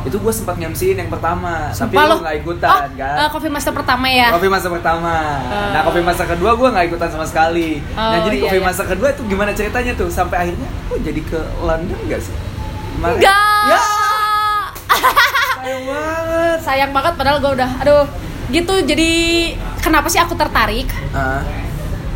Itu 0.02 0.16
gue 0.16 0.30
sempat 0.30 0.56
ngemsiin 0.56 0.96
yang 0.96 1.08
pertama, 1.08 1.68
tapi 1.68 1.92
Sumpah 1.92 2.04
lu 2.04 2.10
lo. 2.10 2.16
nggak 2.22 2.36
ikutan 2.40 2.70
oh, 2.72 2.88
kan? 2.94 3.16
eh, 3.18 3.30
coffee 3.30 3.50
master 3.50 3.74
pertama 3.74 4.06
ya 4.08 4.28
Coffee 4.30 4.48
Master 4.48 4.72
pertama. 4.72 5.14
Eh. 5.42 5.70
Nah, 5.70 5.82
Coffee 5.82 6.02
Master 6.02 6.26
kedua 6.26 6.52
gue 6.54 6.68
nggak 6.70 6.86
ikutan 6.88 7.10
sama 7.10 7.26
sekali. 7.26 7.84
nah, 7.92 8.16
Oh, 8.16 8.20
jadi 8.24 8.36
iya, 8.36 8.44
Coffee 8.44 8.58
iya. 8.58 8.66
Master 8.66 8.86
kedua 8.88 9.08
itu 9.10 9.22
gimana 9.26 9.52
ceritanya 9.52 9.92
tuh? 9.94 10.08
Sampai 10.10 10.38
akhirnya, 10.42 10.68
oh 10.88 10.98
jadi 10.98 11.22
ke 11.22 11.36
London 11.60 12.00
nggak 12.02 12.22
sih? 12.22 12.36
Kemarin? 12.96 13.16
enggak 13.18 13.36
Ya, 13.66 13.80
sayang 15.60 15.84
banget. 15.90 16.58
sayang 16.62 16.92
banget 16.92 17.14
padahal 17.16 17.38
gue 17.40 17.52
udah 17.54 17.72
aduh 17.78 18.06
gitu 18.50 18.74
jadi 18.82 19.12
kenapa 19.80 20.08
sih 20.08 20.18
aku 20.18 20.34
tertarik 20.34 20.90
Ah, 21.12 21.44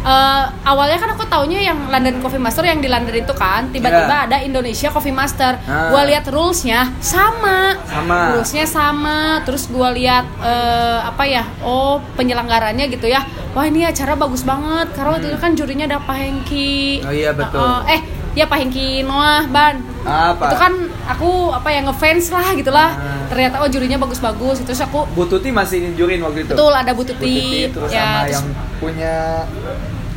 Eh, 0.04 0.44
awalnya 0.64 1.00
kan 1.00 1.10
aku 1.10 1.24
taunya 1.26 1.64
yang 1.64 1.88
London 1.88 2.20
Coffee 2.20 2.36
Master 2.38 2.60
yang 2.62 2.78
di 2.78 2.88
London 2.88 3.16
itu 3.16 3.32
kan 3.32 3.72
tiba-tiba 3.72 4.04
Iya. 4.14 4.28
ada 4.28 4.38
Indonesia 4.42 4.92
Coffee 4.92 5.12
Master 5.12 5.56
Ah. 5.64 5.88
Gua 5.88 6.04
lihat 6.04 6.28
rulesnya 6.28 6.92
sama 7.00 7.80
Sama. 7.84 8.36
rulesnya 8.36 8.68
sama 8.68 9.18
terus 9.42 9.64
gua 9.66 9.90
lihat 9.90 10.28
eh, 10.38 11.00
apa 11.02 11.24
ya 11.24 11.48
oh 11.62 12.04
penyelenggaranya 12.14 12.84
gitu 12.86 13.08
ya 13.08 13.24
wah 13.52 13.64
ini 13.64 13.84
acara 13.84 14.12
bagus 14.14 14.44
banget 14.44 14.92
karena 14.92 15.10
waktu 15.14 15.28
itu 15.30 15.40
kan 15.40 15.52
jurinya 15.54 15.86
ada 15.88 16.00
Pak 16.00 16.18
Hengki 16.18 17.00
Hmm. 17.00 17.08
Oh 17.08 17.14
iya, 17.14 17.32
betul. 17.32 17.64
Eh, 17.86 17.96
eh 17.96 18.02
ya 18.34 18.46
Pak 18.46 18.60
Hengki 18.60 18.88
Noah 19.02 19.48
Ban 19.48 19.80
apa? 20.04 20.52
itu 20.52 20.58
kan 20.58 20.74
aku 21.06 21.32
apa 21.50 21.70
ya 21.70 21.80
ngefans 21.82 22.28
lah 22.30 22.52
gitulah 22.52 22.92
Ah. 22.92 23.24
ternyata 23.30 23.64
oh 23.64 23.72
jurinya 23.72 23.96
bagus-bagus 23.98 24.60
terus 24.60 24.84
aku 24.84 25.08
Bu 25.08 25.24
Tuti 25.24 25.48
masih 25.48 25.80
nyujurin 25.82 26.20
waktu 26.20 26.44
itu. 26.44 26.52
betul 26.52 26.74
ada 26.74 26.92
Bu 26.92 26.98
Bu 26.98 27.08
Tuti 27.08 27.16
Tuti 27.16 27.72
terus 27.72 27.88
ya 27.88 28.04
sama 28.04 28.20
terus 28.20 28.34
yang 28.34 28.48
punya 28.76 29.16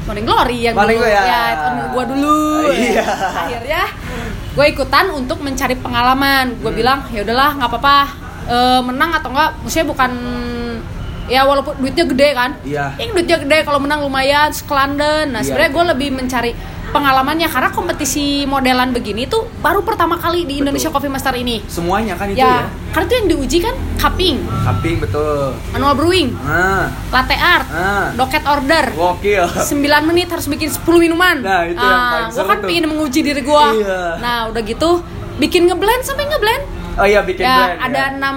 Morning 0.07 0.25
Glory 0.25 0.59
yang 0.63 0.75
Morning 0.75 0.97
dulu 0.97 1.09
ya. 1.09 1.23
ya 1.23 1.43
gua 1.91 2.05
dulu 2.07 2.39
Iya. 2.71 3.05
akhirnya 3.37 3.83
gue 4.57 4.67
ikutan 4.67 5.07
untuk 5.11 5.39
mencari 5.39 5.75
pengalaman 5.75 6.57
gue 6.57 6.67
Hmm. 6.67 6.79
bilang 6.79 6.99
ya 7.11 7.21
udahlah 7.23 7.51
nggak 7.57 7.71
apa-apa 7.71 7.99
Eh, 8.47 8.79
menang 8.81 9.11
atau 9.11 9.27
enggak 9.29 9.59
maksudnya 9.59 9.91
bukan 9.91 10.11
ya 11.27 11.43
walaupun 11.43 11.75
duitnya 11.77 12.07
gede 12.07 12.29
kan 12.31 12.55
Iya. 12.63 12.95
Ing 12.97 13.11
duitnya 13.11 13.43
gede 13.43 13.67
kalau 13.67 13.83
menang 13.83 13.99
lumayan 14.01 14.55
London 14.55 15.25
nah 15.29 15.43
Iya. 15.43 15.51
sebenarnya 15.51 15.73
gue 15.75 15.85
lebih 15.91 16.09
mencari 16.15 16.51
pengalamannya 16.89 17.47
karena 17.47 17.69
kompetisi 17.69 18.25
modelan 18.45 18.91
begini 18.91 19.27
tuh 19.27 19.51
baru 19.59 19.81
pertama 19.81 20.17
kali 20.17 20.43
di 20.43 20.55
Betul. 20.55 20.63
Indonesia 20.63 20.91
Coffee 20.91 21.09
Master 21.09 21.35
ini 21.35 21.61
semuanya 21.67 22.15
kan 22.15 22.29
itu 22.29 22.39
ya, 22.39 22.63
ya. 22.63 22.69
karena 22.91 23.05
itu 23.05 23.15
yang 23.15 23.29
diuji 23.29 23.59
kan 23.61 23.75
cupping 23.97 24.37
Cupping 24.63 24.97
betul. 24.99 25.53
manual 25.71 25.95
brewing 25.95 26.29
Ah, 26.41 26.89
latte 27.11 27.35
art 27.35 27.67
ah. 27.69 28.07
docket 28.15 28.45
order 28.45 28.85
Gokil. 28.93 29.45
9 29.45 29.77
menit 30.05 30.27
harus 30.27 30.47
bikin 30.47 30.69
10 30.69 30.83
minuman. 30.97 31.37
Nah, 31.39 31.63
itu 31.65 31.77
yang 31.77 32.03
paling 32.09 32.31
seru 32.31 32.47
kan 32.47 32.57
tuh. 32.59 32.67
pengen 32.67 32.85
menguji 32.87 33.21
diri 33.21 33.41
gue. 33.41 33.65
Iya. 33.77 34.01
Nah, 34.19 34.39
udah 34.49 34.63
gitu 34.63 34.91
bikin 35.37 35.67
ngeblend 35.67 36.03
sampai 36.03 36.25
ngeblend. 36.25 36.65
Oh 36.97 37.05
iya 37.05 37.21
bikin 37.21 37.45
ya, 37.45 37.77
blend, 37.77 37.81
ada 37.83 38.03
ya. 38.09 38.33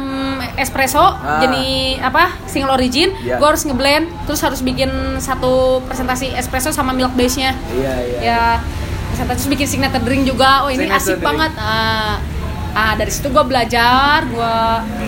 6 0.52 0.60
espresso 0.60 1.00
Ah. 1.00 1.39
jenis 1.39 1.95
apa? 2.00 2.36
single 2.43 2.76
origin. 2.76 3.15
Iya. 3.17 3.39
Gue 3.39 3.48
harus 3.48 3.63
ngeblend, 3.63 4.12
terus 4.26 4.41
harus 4.41 4.60
bikin 4.60 4.91
satu 5.17 5.80
presentasi 5.84 6.36
espresso 6.36 6.69
sama 6.69 6.91
milk 6.91 7.15
base-nya. 7.15 7.56
Iya 7.72 7.93
iya. 7.95 8.19
Ya, 8.19 8.43
presentasi 9.10 9.38
terus 9.38 9.50
bikin 9.50 9.67
signature 9.69 10.04
drink 10.04 10.28
juga. 10.28 10.63
Oh, 10.63 10.69
ini 10.69 10.86
Signature 10.86 11.00
asik 11.00 11.15
drink. 11.15 11.28
banget. 11.30 11.52
Ah, 11.56 12.15
ah, 12.72 12.93
dari 12.93 13.08
situ 13.10 13.28
gue 13.28 13.43
belajar, 13.43 14.28
gue 14.28 14.56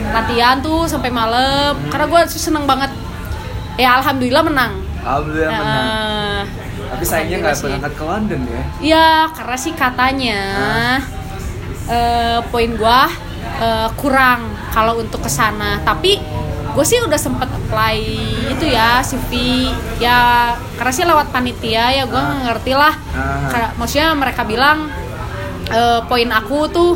latihan 0.10 0.58
tuh 0.58 0.88
sampai 0.88 1.12
malam. 1.12 1.76
Hmm. 1.76 1.92
Karena 1.92 2.06
gue 2.08 2.22
seneng 2.32 2.64
banget. 2.64 2.92
Ya, 3.76 4.00
alhamdulillah 4.00 4.44
menang. 4.44 4.74
Alhamdulillah 5.02 5.52
menang. 5.52 5.84
Ah, 5.84 6.42
Tapi 6.92 7.04
sayangnya 7.04 7.38
nggak 7.42 7.56
berangkat 7.58 7.94
ke 7.94 8.04
London 8.06 8.40
ya. 8.46 8.62
Iya, 8.80 9.08
karena 9.34 9.58
sih 9.58 9.74
katanya 9.74 10.40
eh, 11.86 12.40
poin 12.48 12.72
gua 12.76 13.12
eh, 13.60 13.90
kurang 13.96 14.46
kalau 14.70 14.98
untuk 14.98 15.22
ke 15.22 15.30
sana. 15.30 15.80
Tapi 15.82 16.18
gue 16.72 16.86
sih 16.88 17.00
udah 17.00 17.20
sempet 17.20 17.48
apply 17.48 18.00
itu 18.48 18.66
ya 18.66 19.04
CV 19.04 19.32
ya 20.00 20.52
karena 20.76 20.92
sih 20.92 21.04
lewat 21.04 21.28
panitia 21.30 21.92
ya 21.92 22.04
gue 22.06 22.16
Ah. 22.16 22.48
ngerti 22.48 22.72
lah. 22.72 22.96
Ah. 23.12 23.48
Karena- 23.48 23.74
maksudnya 23.76 24.10
mereka 24.14 24.42
bilang 24.44 24.88
eh, 25.68 26.00
poin 26.06 26.30
aku 26.30 26.68
tuh 26.68 26.92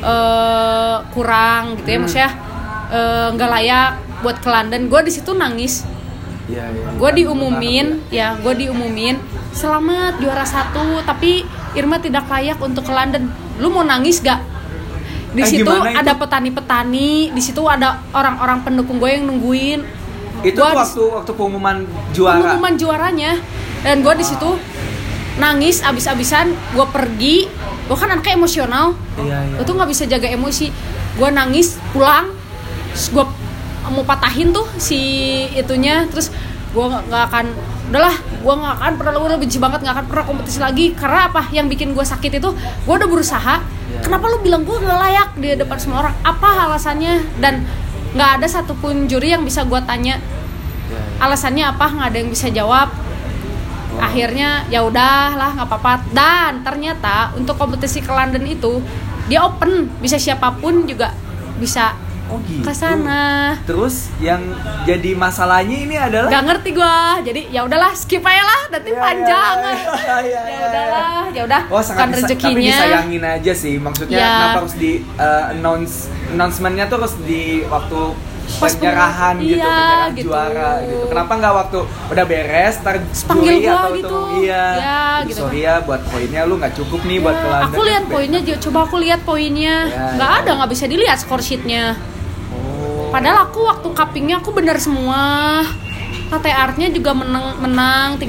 eh, 0.00 0.96
kurang 1.10 1.76
gitu 1.76 1.88
ya, 1.88 1.96
Hmm. 1.96 2.02
maksudnya 2.02 2.30
nggak 3.30 3.50
layak 3.50 3.90
buat 4.20 4.36
ke 4.38 4.46
London. 4.46 4.86
Gue 4.86 5.00
di 5.02 5.10
situ 5.10 5.32
nangis 5.32 5.82
Iya 6.44 6.68
iya. 6.68 6.88
gue 6.92 7.10
diumumin 7.14 8.04
ya 8.12 8.36
gue 8.36 8.52
diumumin 8.54 9.16
selamat 9.50 10.20
juara 10.20 10.44
satu 10.44 11.00
tapi 11.00 11.40
Irma 11.72 11.96
tidak 11.96 12.28
layak 12.28 12.60
untuk 12.60 12.84
ke 12.84 12.92
London 12.92 13.32
lu 13.56 13.72
mau 13.72 13.80
nangis 13.80 14.20
gak 14.20 14.44
di 15.34 15.42
Eh, 15.42 15.48
situ 15.50 15.66
ada 15.68 16.12
petani-petani 16.14 17.10
di 17.28 17.42
situ 17.42 17.58
ada 17.64 18.00
orang-orang 18.10 18.62
pendukung 18.62 18.96
gue 18.96 19.10
yang 19.10 19.26
nungguin. 19.26 19.82
Itu 20.40 20.60
Gua 20.60 20.70
di- 20.70 20.78
waktu 20.78 21.02
waktu 21.12 21.32
pengumuman 21.32 21.76
juara. 22.10 22.38
pengumuman 22.38 22.74
juaranya. 22.74 23.32
Dan 23.80 24.00
gue 24.00 24.14
di 24.14 24.22
situ 24.22 24.50
nangis 25.36 25.80
abis-abisan 25.80 26.46
gue 26.70 26.86
pergi. 26.86 27.36
Gue 27.84 27.96
kan 27.96 28.08
anaknya 28.08 28.34
emosional. 28.34 28.86
Iya 29.16 29.38
iya. 29.42 29.56
gue 29.56 29.64
tuh 29.64 29.74
nggak 29.74 29.90
bisa 29.90 30.04
jaga 30.06 30.28
emosi. 30.28 30.70
Gue 31.14 31.28
nangis 31.30 31.76
pulang. 31.90 32.30
Gue 33.10 33.24
mau 33.86 34.04
patahin 34.04 34.50
tuh 34.50 34.64
si 34.76 34.98
itunya. 35.50 36.06
Terus 36.08 36.30
gue 36.70 36.84
nggak 36.84 37.24
akan 37.28 37.46
udahlah 37.84 38.14
gue 38.16 38.54
nggak 38.54 38.74
akan 38.76 38.92
pernah 38.96 39.12
udah 39.14 39.36
benci 39.36 39.58
banget 39.58 39.80
nggak 39.80 39.94
akan 39.94 40.06
pernah 40.06 40.24
kompetisi 40.24 40.58
lagi. 40.58 40.94
Karena 40.94 41.26
apa? 41.26 41.50
Yang 41.50 41.66
bikin 41.72 41.88
gue 41.92 42.04
sakit 42.04 42.32
itu 42.34 42.50
gue 42.54 42.94
udah 42.94 43.08
berusaha 43.08 43.54
kenapa 44.02 44.24
lu 44.32 44.38
bilang 44.42 44.64
gue 44.64 44.74
gak 44.74 44.98
layak 44.98 45.30
di 45.38 45.48
depan 45.54 45.78
semua 45.78 46.08
orang? 46.08 46.14
Apa 46.24 46.70
alasannya? 46.70 47.22
Dan 47.38 47.66
nggak 48.14 48.30
ada 48.40 48.46
satupun 48.46 49.10
juri 49.10 49.34
yang 49.34 49.42
bisa 49.42 49.66
gue 49.66 49.80
tanya 49.82 50.22
Ya, 50.84 51.00
alasannya 51.24 51.64
apa? 51.64 51.86
Nggak 51.88 52.08
ada 52.12 52.18
yang 52.20 52.30
bisa 52.30 52.46
jawab. 52.52 52.88
Akhirnya 53.94 54.66
ya 54.68 54.84
udahlah 54.84 55.54
nggak 55.56 55.68
apa-apa. 55.70 55.94
Dan 56.12 56.60
ternyata 56.66 57.32
untuk 57.38 57.56
kompetisi 57.56 58.04
ke 58.04 58.10
London 58.12 58.44
itu 58.44 58.82
dia 59.30 59.40
open. 59.46 59.88
Bisa 60.02 60.20
siapa 60.20 60.52
pun 60.60 60.84
juga 60.84 61.14
bisa 61.56 61.96
Oh 62.24 62.40
gitu. 62.42 62.64
ke 62.64 62.72
sana. 62.72 63.52
Terus 63.62 64.08
yang 64.18 64.40
jadi 64.82 65.12
masalahnya 65.12 65.76
ini 65.78 65.92
adalah? 65.94 66.28
Nggak 66.28 66.44
ngerti 66.46 66.70
gua. 66.72 67.20
Jadi 67.20 67.40
ya 67.48 67.60
udahlah 67.62 67.92
skip 67.92 68.20
aja 68.20 68.42
lah. 68.42 68.60
Nanti 68.70 68.90
Ya, 68.90 68.98
panjang. 68.98 69.56
ya, 69.60 69.74
ya, 70.00 70.16
ya, 70.24 70.40
ya 70.42 70.64
udahlah 70.64 71.08
ya 71.30 71.42
udah 71.44 71.62
Oh 71.68 71.82
sangat 71.82 72.00
bukan 72.00 72.08
disa- 72.10 72.28
tapi 72.30 72.48
rezekinya. 72.48 72.72
disayangin 72.72 73.22
aja 73.22 73.52
sih. 73.54 73.74
Maksudnya 73.76 74.16
Ya. 74.16 74.28
kenapa 74.30 74.56
harus 74.58 74.74
di 74.74 74.90
uh, 75.14 75.52
announce 75.52 75.94
announcementnya 76.30 76.84
tuh 76.86 76.96
harus 76.98 77.14
di 77.20 77.42
waktu 77.64 78.00
Pas 78.44 78.70
penyerahan 78.70 79.40
gitu 79.40 79.56
iya, 79.56 79.64
penyerahan 79.66 80.10
gitu. 80.14 80.28
juara 80.28 80.70
gitu. 80.84 81.04
Kenapa 81.08 81.32
nggak 81.34 81.54
waktu 81.54 81.78
udah 82.12 82.24
beres 82.24 82.74
ntar 82.78 82.94
Panggil 83.24 83.54
gua 83.58 83.72
atau 83.74 83.90
gitu. 83.90 84.04
itu 84.04 84.18
iya. 84.42 84.64
Ya, 84.74 85.00
gitu. 85.24 85.40
sorry 85.42 85.60
ya 85.60 85.74
buat 85.80 86.00
poinnya 86.04 86.44
lu 86.44 86.54
nggak 86.56 86.76
cukup 86.76 87.00
nih 87.04 87.18
buat 87.18 87.32
ke 87.34 87.40
Ya, 87.42 87.50
London 87.50 87.72
aku 87.72 87.82
lihat 87.82 88.04
poinnya 88.06 88.40
coba 88.60 88.78
aku 88.84 88.96
lihat 88.98 89.20
poinnya. 89.24 89.76
Ya, 89.86 90.04
nggak 90.14 90.30
ya. 90.30 90.38
ada 90.40 90.50
nggak 90.56 90.70
bisa 90.70 90.84
dilihat 90.84 91.18
score 91.18 91.40
sheetnya. 91.40 91.96
Padahal 93.14 93.38
aku 93.44 93.60
waktu 93.62 93.88
cuppingnya 93.90 94.36
aku 94.38 94.50
bener 94.50 94.76
semua 94.76 95.62
latte 96.26 96.50
artnya 96.50 96.90
juga 96.90 97.14
menang 97.14 97.60
menang 97.60 98.18
3-0 98.18 98.26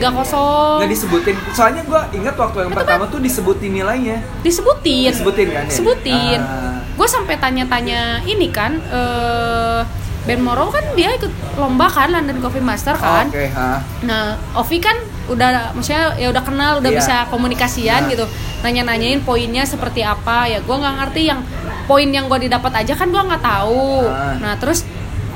nggak 0.77 0.91
disebutin 0.91 1.35
soalnya 1.51 1.81
gua 1.83 2.05
ingat 2.11 2.35
waktu 2.35 2.57
yang 2.61 2.71
pertama 2.71 3.03
tuh 3.07 3.17
disebutin 3.17 3.71
nilainya 3.73 4.21
disebutin 4.41 5.09
Disebutin 5.09 5.47
kan 5.49 5.63
ya? 5.65 5.73
sebutin 5.73 6.39
Ah. 6.39 6.77
gue 6.85 7.07
sampai 7.09 7.35
tanya-tanya 7.35 8.21
ini 8.23 8.47
kan 8.47 8.77
eh 8.85 9.81
Ben 10.25 10.41
Moro 10.41 10.69
kan 10.69 10.81
dia 10.93 11.13
ikut 11.13 11.29
lomba 11.55 11.85
kan 11.85 12.09
London 12.09 12.41
Coffee 12.41 12.57
Master 12.59 12.93
kan 12.95 13.29
oke 13.29 13.45
ha. 13.51 13.77
Nah, 14.01 14.33
Ovi 14.55 14.81
kan 14.81 14.97
udah 15.25 15.69
maksudnya 15.71 16.17
ya 16.17 16.29
udah 16.29 16.41
kenal, 16.41 16.81
udah 16.81 16.89
Iya. 16.89 16.97
bisa 16.97 17.15
komunikasian 17.29 18.05
Nah. 18.05 18.09
gitu. 18.09 18.25
Nanya-nanyain 18.61 19.21
poinnya 19.21 19.61
seperti 19.63 20.01
apa. 20.01 20.49
Ya 20.49 20.65
gua 20.65 20.81
nggak 20.81 20.95
ngerti 20.97 21.29
yang 21.29 21.45
poin 21.85 22.09
yang 22.09 22.25
gua 22.27 22.37
didapat 22.41 22.85
aja 22.85 22.93
kan 22.93 23.09
gua 23.09 23.23
nggak 23.25 23.43
tahu. 23.45 24.05
Ah. 24.09 24.35
Nah, 24.41 24.53
terus 24.59 24.83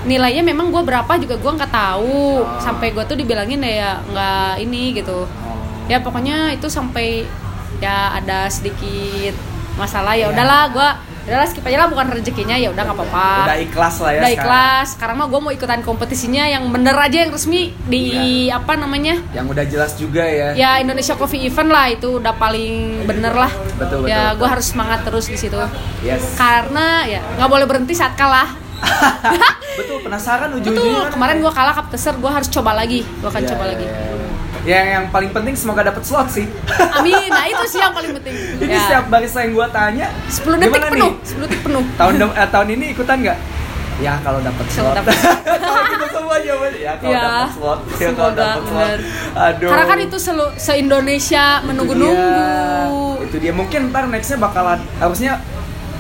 nilainya 0.06 0.42
memang 0.46 0.74
gua 0.74 0.84
berapa 0.86 1.10
juga 1.18 1.38
gua 1.38 1.58
nggak 1.58 1.74
tahu. 1.74 2.44
Ah. 2.44 2.62
Sampai 2.62 2.92
gua 2.94 3.06
tuh 3.06 3.18
dibilangin 3.18 3.62
ya 3.64 4.02
nggak 4.04 4.54
ini 4.66 4.98
gitu. 4.98 5.26
Oh. 5.26 5.58
Ya 5.90 6.02
pokoknya 6.02 6.54
itu 6.54 6.70
sampai 6.70 7.26
ya 7.80 8.12
ada 8.18 8.52
sedikit 8.52 9.34
masalah 9.80 10.12
ya 10.14 10.28
Iya. 10.28 10.36
udahlah 10.36 10.64
gua 10.76 10.90
udahlah 11.22 11.46
skip 11.46 11.62
aja 11.62 11.78
lah 11.78 11.88
bukan 11.88 12.08
rezekinya 12.12 12.56
ya 12.56 12.70
udah 12.70 12.84
nggak 12.84 12.98
apa-apa. 12.98 13.28
Udah 13.46 13.58
ikhlas 13.60 13.96
lah 13.98 14.10
ya 14.10 14.20
udah 14.20 14.30
sekarang. 14.30 14.38
ikhlas. 14.40 14.88
Sekarang 14.94 15.16
mah 15.16 15.28
gue 15.28 15.40
mau 15.40 15.52
ikutan 15.52 15.80
kompetisinya 15.82 16.44
yang 16.46 16.64
bener 16.70 16.96
aja 16.96 17.18
yang 17.22 17.32
resmi 17.32 17.62
di 17.86 18.04
apa 18.50 18.74
namanya? 18.74 19.20
Yang 19.32 19.46
udah 19.50 19.66
jelas 19.66 19.92
juga 19.94 20.24
ya. 20.24 20.54
Ya 20.54 20.72
Indonesia 20.78 21.14
Coffee 21.14 21.44
Event 21.44 21.70
lah 21.70 21.86
itu 21.88 22.18
udah 22.18 22.34
paling 22.34 23.04
bener 23.04 23.34
lah. 23.34 23.52
Betul, 23.76 24.04
betul, 24.04 24.10
ya 24.10 24.32
betul. 24.32 24.38
gue 24.38 24.48
harus 24.50 24.66
semangat 24.68 25.00
terus 25.04 25.26
di 25.26 25.36
situ. 25.36 25.58
Yes. 26.00 26.34
Karena 26.34 27.04
ya 27.04 27.22
nggak 27.36 27.50
boleh 27.50 27.66
berhenti 27.66 27.94
saat 27.94 28.16
kalah. 28.16 28.50
Betul 29.76 30.00
penasaran 30.00 30.56
ujung-ujungnya 30.56 31.04
betul 31.04 31.14
kemarin 31.14 31.38
gue 31.40 31.52
kalah 31.52 31.76
kapteser 31.76 32.16
gue 32.16 32.32
harus 32.32 32.48
coba 32.48 32.72
lagi. 32.74 33.04
Gue 33.20 33.28
akan 33.28 33.44
Ya, 33.44 33.50
coba 33.52 33.64
ya, 33.64 33.70
lagi. 33.72 33.86
ya, 33.86 34.09
ya. 34.64 34.76
yang 34.80 34.88
yang 34.88 35.06
paling 35.10 35.32
penting 35.32 35.54
semoga 35.56 35.82
dapat 35.86 36.04
slot 36.04 36.28
sih. 36.28 36.46
Amin. 36.96 37.30
Nah 37.30 37.46
itu 37.48 37.64
sih 37.68 37.80
yang 37.80 37.94
paling 37.94 38.12
penting. 38.20 38.34
Ini 38.64 38.74
ya. 38.74 38.80
setiap 38.86 39.04
barista 39.08 39.40
yang 39.44 39.54
gua 39.56 39.68
tanya 39.70 40.08
10 40.28 40.62
detik 40.64 40.84
penuh 40.90 41.12
nih? 41.16 41.36
10 41.38 41.44
detik 41.46 41.62
penuh. 41.64 41.84
Tahun 41.96 42.14
eh, 42.20 42.48
tahun 42.50 42.68
ini 42.74 42.86
ikutan 42.94 43.18
nggak? 43.22 43.40
Ya 44.00 44.16
kalau 44.24 44.40
dapat 44.40 44.66
slot. 44.72 44.96
kalau 45.60 45.84
kita 45.92 46.08
semua 46.08 46.36
jawabannya 46.40 46.80
ya 46.80 46.94
kalau 46.96 47.12
Ya, 47.12 47.20
dapat 47.20 47.52
slot. 47.52 47.80
Ya 48.00 48.10
kalau 48.16 48.32
dapat 48.32 48.62
slot. 48.64 48.90
aduh. 49.36 49.70
Karena 49.70 49.86
kan 49.86 50.00
itu 50.00 50.18
selu 50.18 50.46
se 50.56 50.72
Indonesia 50.80 51.46
Itu 51.60 51.66
menunggu-nunggu. 51.68 52.16
dia. 52.16 53.26
itu 53.28 53.36
dia. 53.44 53.52
Mungkin 53.52 53.92
ntar 53.92 54.08
nextnya 54.08 54.40
bakalan 54.40 54.80
harusnya 55.04 55.44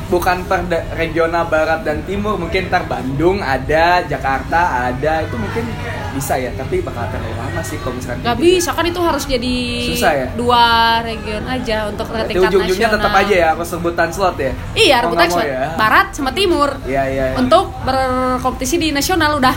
bukan 0.09 0.41
per 0.43 0.65
regional 0.93 1.45
barat 1.45 1.85
dan 1.85 2.01
timur 2.01 2.33
mungkin 2.33 2.65
ntar 2.65 2.83
Bandung 2.83 3.39
ada 3.39 4.01
Jakarta 4.01 4.89
ada 4.89 5.21
itu 5.21 5.37
mungkin 5.37 5.69
bisa 6.09 6.33
ya 6.33 6.49
tapi 6.51 6.81
bakal 6.81 7.05
terlalu 7.07 7.37
lama 7.37 7.61
sih 7.61 7.77
kalau 7.77 7.93
misalkan 7.93 8.17
Gak 8.19 8.25
kayak 8.25 8.41
gitu. 8.41 8.45
bisa 8.57 8.69
kan 8.73 8.83
itu 8.83 8.97
harus 8.99 9.23
jadi 9.23 9.57
Susah 9.85 10.11
ya? 10.11 10.27
dua 10.33 10.65
region 10.99 11.43
aja 11.45 11.77
untuk 11.85 12.09
Berarti 12.09 12.33
tingkat 12.33 12.49
ujung-ujungnya 12.49 12.89
nasional. 12.89 13.05
tetap 13.05 13.13
aja 13.15 13.35
ya 13.37 13.47
aku 13.53 13.63
sebutan 13.63 14.09
slot 14.09 14.35
ya 14.35 14.51
Iya, 14.73 14.95
rebutan 15.05 15.27
nggak 15.29 15.37
slot. 15.37 15.45
ya? 15.45 15.61
barat 15.77 16.07
sama 16.09 16.31
timur. 16.33 16.69
Iya 16.83 17.03
iya. 17.05 17.25
iya. 17.29 17.37
Untuk 17.37 17.69
berkompetisi 17.79 18.75
di 18.75 18.89
nasional 18.89 19.37
udah. 19.37 19.53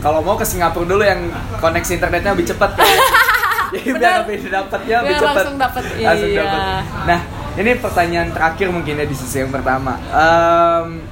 Kalau 0.00 0.24
mau 0.24 0.34
ke 0.34 0.48
Singapura 0.48 0.88
dulu 0.88 1.04
yang 1.04 1.28
koneksi 1.60 1.92
internetnya 1.94 2.32
lebih 2.32 2.48
cepat 2.48 2.70
kan. 2.72 2.88
Jadi 3.72 3.88
biar 3.92 4.14
lebih 4.24 4.38
dapatnya 4.48 4.96
lebih 5.00 5.14
cepat. 5.14 5.28
langsung 5.28 5.56
Langsung 6.00 6.28
iya. 6.28 6.40
dapet. 6.40 6.60
Nah, 7.04 7.20
ini 7.52 7.76
pertanyaan 7.76 8.32
terakhir 8.32 8.72
mungkin 8.72 8.96
ya 8.96 9.06
di 9.06 9.16
sesi 9.16 9.44
yang 9.44 9.52
pertama. 9.52 10.00
Em, 10.08 11.04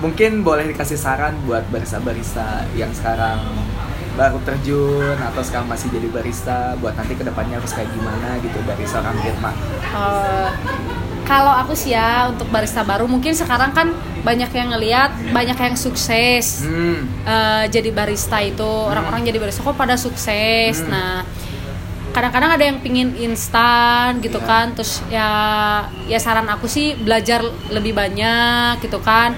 mungkin 0.00 0.40
boleh 0.40 0.70
dikasih 0.70 0.96
saran 0.96 1.36
buat 1.44 1.66
barista-barista 1.68 2.64
yang 2.72 2.88
sekarang 2.94 3.42
baru 4.14 4.38
terjun 4.42 5.16
atau 5.16 5.40
sekarang 5.40 5.70
masih 5.70 5.86
jadi 5.92 6.08
barista 6.10 6.74
buat 6.82 6.92
nanti 6.98 7.14
ke 7.14 7.22
depannya 7.22 7.56
harus 7.62 7.72
kayak 7.72 7.88
gimana 7.94 8.36
gitu 8.42 8.58
dari 8.66 8.84
seorang 8.84 9.16
Irma. 9.22 9.52
Eh, 9.80 10.50
kalau 11.24 11.52
aku 11.62 11.78
sih 11.78 11.94
ya 11.94 12.26
untuk 12.26 12.50
barista 12.50 12.82
baru 12.82 13.06
mungkin 13.06 13.32
sekarang 13.38 13.70
kan 13.70 13.94
banyak 14.20 14.50
yang 14.50 14.68
ngelihat, 14.74 15.10
banyak 15.30 15.56
yang 15.56 15.76
sukses. 15.78 16.66
Hmm. 16.66 17.06
eh, 17.24 17.64
jadi 17.70 17.90
barista 17.94 18.42
itu 18.42 18.66
orang-orang 18.66 19.24
jadi 19.24 19.38
barista 19.38 19.62
kok 19.62 19.78
pada 19.78 19.94
sukses 19.94 20.80
Hmm. 20.84 20.90
nah 20.90 21.22
kadang-kadang 22.10 22.50
ada 22.54 22.64
yang 22.66 22.78
pingin 22.82 23.14
instan 23.16 24.18
gitu 24.18 24.38
Iya. 24.38 24.48
kan 24.48 24.66
terus 24.74 25.00
ya 25.08 25.28
ya 26.06 26.18
saran 26.18 26.46
aku 26.50 26.66
sih 26.66 26.98
belajar 26.98 27.40
lebih 27.70 27.94
banyak 27.94 28.82
gitu 28.82 28.98
kan. 29.00 29.34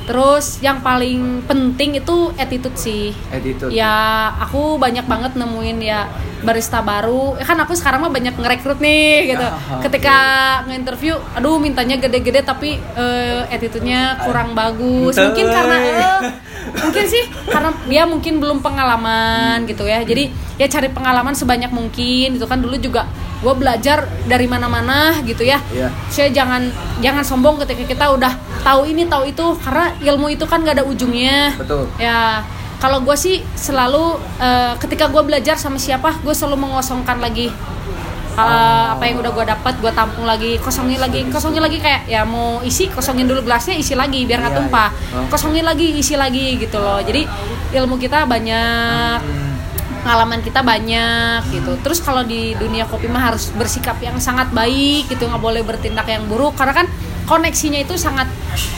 Terus 0.00 0.58
yang 0.58 0.82
paling 0.82 1.46
penting 1.46 1.94
itu 1.94 2.34
attitude 2.34 2.74
sih. 2.74 3.14
Attitude. 3.30 3.70
ya 3.70 4.26
aku 4.42 4.74
banyak 4.74 5.06
banget 5.06 5.38
nemuin 5.38 5.78
ya 5.78 6.10
barista 6.42 6.82
baru. 6.82 7.38
Ya 7.38 7.46
kan 7.46 7.54
aku 7.62 7.78
sekarang 7.78 8.02
mah 8.02 8.10
banyak 8.10 8.34
ngerekrut 8.34 8.82
nih 8.82 9.36
gitu. 9.36 9.46
Ah, 9.46 9.78
ketika 9.78 10.16
nge-interview 10.66 11.14
aduh 11.38 11.62
mintanya 11.62 11.94
gede-gede 12.02 12.42
tapi 12.42 12.74
eh, 12.98 13.46
attitude-nya 13.54 14.18
kurang 14.26 14.58
bagus. 14.58 15.14
Mungkin 15.14 15.46
karena 15.46 15.76
eh, 15.78 16.20
mungkin 16.82 17.04
sih 17.06 17.24
karena 17.46 17.70
dia 17.86 18.02
mungkin 18.02 18.42
belum 18.42 18.58
pengalaman 18.66 19.62
gitu 19.70 19.86
ya. 19.86 20.02
Jadi 20.02 20.49
ya 20.60 20.68
cari 20.68 20.92
pengalaman 20.92 21.32
sebanyak 21.32 21.72
mungkin 21.72 22.36
gitu 22.36 22.44
kan 22.44 22.60
dulu 22.60 22.76
juga 22.76 23.08
gue 23.40 23.54
belajar 23.56 24.04
dari 24.28 24.44
mana-mana 24.44 25.16
gitu 25.24 25.40
ya 25.40 25.56
Iya. 25.72 25.88
saya 26.06 26.28
jangan 26.28 26.68
jangan 27.00 27.24
sombong 27.24 27.56
ketika 27.58 27.88
kita 27.88 28.04
udah 28.12 28.28
tahu 28.60 28.84
ini 28.84 29.08
tahu 29.08 29.24
itu 29.24 29.46
karena 29.58 29.88
ilmu 29.98 30.28
itu 30.28 30.44
kan 30.44 30.60
gak 30.60 30.76
ada 30.76 30.84
ujungnya 30.84 31.56
Betul. 31.56 31.88
ya 31.96 32.44
kalau 32.76 33.00
gue 33.00 33.16
sih 33.16 33.40
selalu 33.50 34.04
eh, 34.36 34.76
ketika 34.76 35.08
gue 35.08 35.22
belajar 35.22 35.56
sama 35.56 35.76
siapa 35.76 36.20
gue 36.20 36.30
selalu 36.30 36.68
mengosongkan 36.68 37.16
lagi 37.18 37.48
Eh, 38.30 38.46
apa 38.88 39.04
yang 39.04 39.20
udah 39.20 39.32
gue 39.32 39.44
dapat 39.44 39.74
gue 39.76 39.92
tampung 39.92 40.24
lagi 40.24 40.56
kosongin 40.56 40.96
lagi 40.96 41.26
kosongin 41.28 41.60
lagi 41.60 41.76
kayak 41.76 42.06
ya 42.06 42.22
mau 42.22 42.62
isi 42.62 42.88
kosongin 42.88 43.26
dulu 43.26 43.42
gelasnya 43.42 43.74
isi 43.74 43.92
lagi 43.92 44.24
biar 44.24 44.40
nggak 44.40 44.54
Iya, 44.54 44.60
tumpah 44.64 44.88
iya. 44.88 45.18
Oh. 45.18 45.26
kosongin 45.28 45.66
lagi 45.66 45.98
isi 45.98 46.14
lagi 46.14 46.56
gitu 46.56 46.78
loh 46.78 47.02
jadi 47.02 47.26
ilmu 47.74 47.98
kita 47.98 48.24
banyak 48.24 49.18
Hmm. 49.20 49.49
Pengalaman 50.02 50.40
kita 50.40 50.60
banyak 50.64 51.40
gitu. 51.52 51.72
Terus 51.84 52.00
kalau 52.00 52.24
di 52.24 52.56
dunia 52.56 52.88
kopi 52.88 53.06
mah 53.06 53.32
harus 53.32 53.52
bersikap 53.54 54.00
yang 54.00 54.16
sangat 54.18 54.50
baik 54.50 55.08
gitu. 55.12 55.28
Nggak 55.28 55.42
boleh 55.42 55.62
bertindak 55.62 56.08
yang 56.08 56.26
buruk 56.26 56.56
karena 56.56 56.84
kan 56.84 56.86
koneksinya 57.30 57.78
itu 57.78 57.94
sangat 57.94 58.26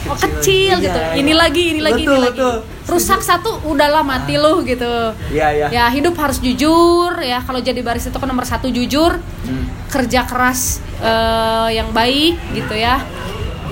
oh, 0.05 0.13
kecil 0.13 0.77
Iya, 0.77 0.85
gitu. 0.85 0.99
iya. 1.01 1.13
ini 1.17 1.33
lagi 1.33 1.63
ini 1.73 1.81
lagi 1.81 2.05
Betul, 2.05 2.21
ini 2.21 2.25
lagi 2.29 2.41
rusak 2.85 3.25
satu 3.25 3.65
udahlah 3.65 4.05
mati 4.05 4.37
loh 4.37 4.61
gitu. 4.61 5.15
Iya 5.33 5.47
iya. 5.55 5.67
ya 5.73 5.83
hidup 5.89 6.13
harus 6.19 6.37
jujur 6.37 7.17
ya. 7.23 7.41
Kalau 7.41 7.57
jadi 7.63 7.81
barista 7.81 8.13
itu 8.13 8.19
kan 8.21 8.29
nomor 8.29 8.45
satu 8.45 8.69
jujur. 8.69 9.17
Hmm. 9.43 9.65
kerja 9.93 10.25
keras 10.25 10.81
eh, 11.05 11.77
yang 11.77 11.93
baik 11.93 12.37
gitu 12.57 12.73
ya. 12.73 12.97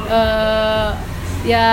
Eh, 0.06 0.90
ya 1.46 1.70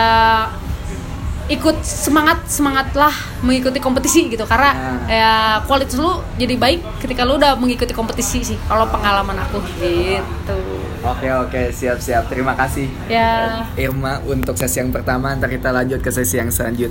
ikut 1.49 1.81
semangat 1.85 2.45
semangatlah 2.49 3.13
mengikuti 3.45 3.81
kompetisi 3.81 4.29
gitu. 4.29 4.45
Karena 4.45 4.71
Nah. 4.73 5.01
ya 5.09 5.33
kualitas 5.65 5.97
lu 5.97 6.21
jadi 6.37 6.55
baik 6.61 6.81
ketika 7.01 7.25
lu 7.25 7.41
udah 7.41 7.57
mengikuti 7.57 7.97
kompetisi 7.97 8.45
sih 8.45 8.59
kalau 8.69 8.85
pengalaman 8.89 9.37
aku. 9.41 9.61
Gitu. 9.81 10.59
Oke 11.05 11.29
oke 11.31 11.63
siap 11.73 11.99
siap. 12.03 12.29
Terima 12.29 12.53
kasih 12.53 12.91
ya. 13.09 13.65
Irma 13.79 14.21
untuk 14.25 14.57
sesi 14.61 14.81
yang 14.81 14.93
pertama. 14.93 15.33
Ntar 15.37 15.49
kita 15.49 15.73
lanjut 15.73 16.01
ke 16.05 16.11
sesi 16.13 16.37
yang 16.37 16.53
selanjutnya 16.53 16.89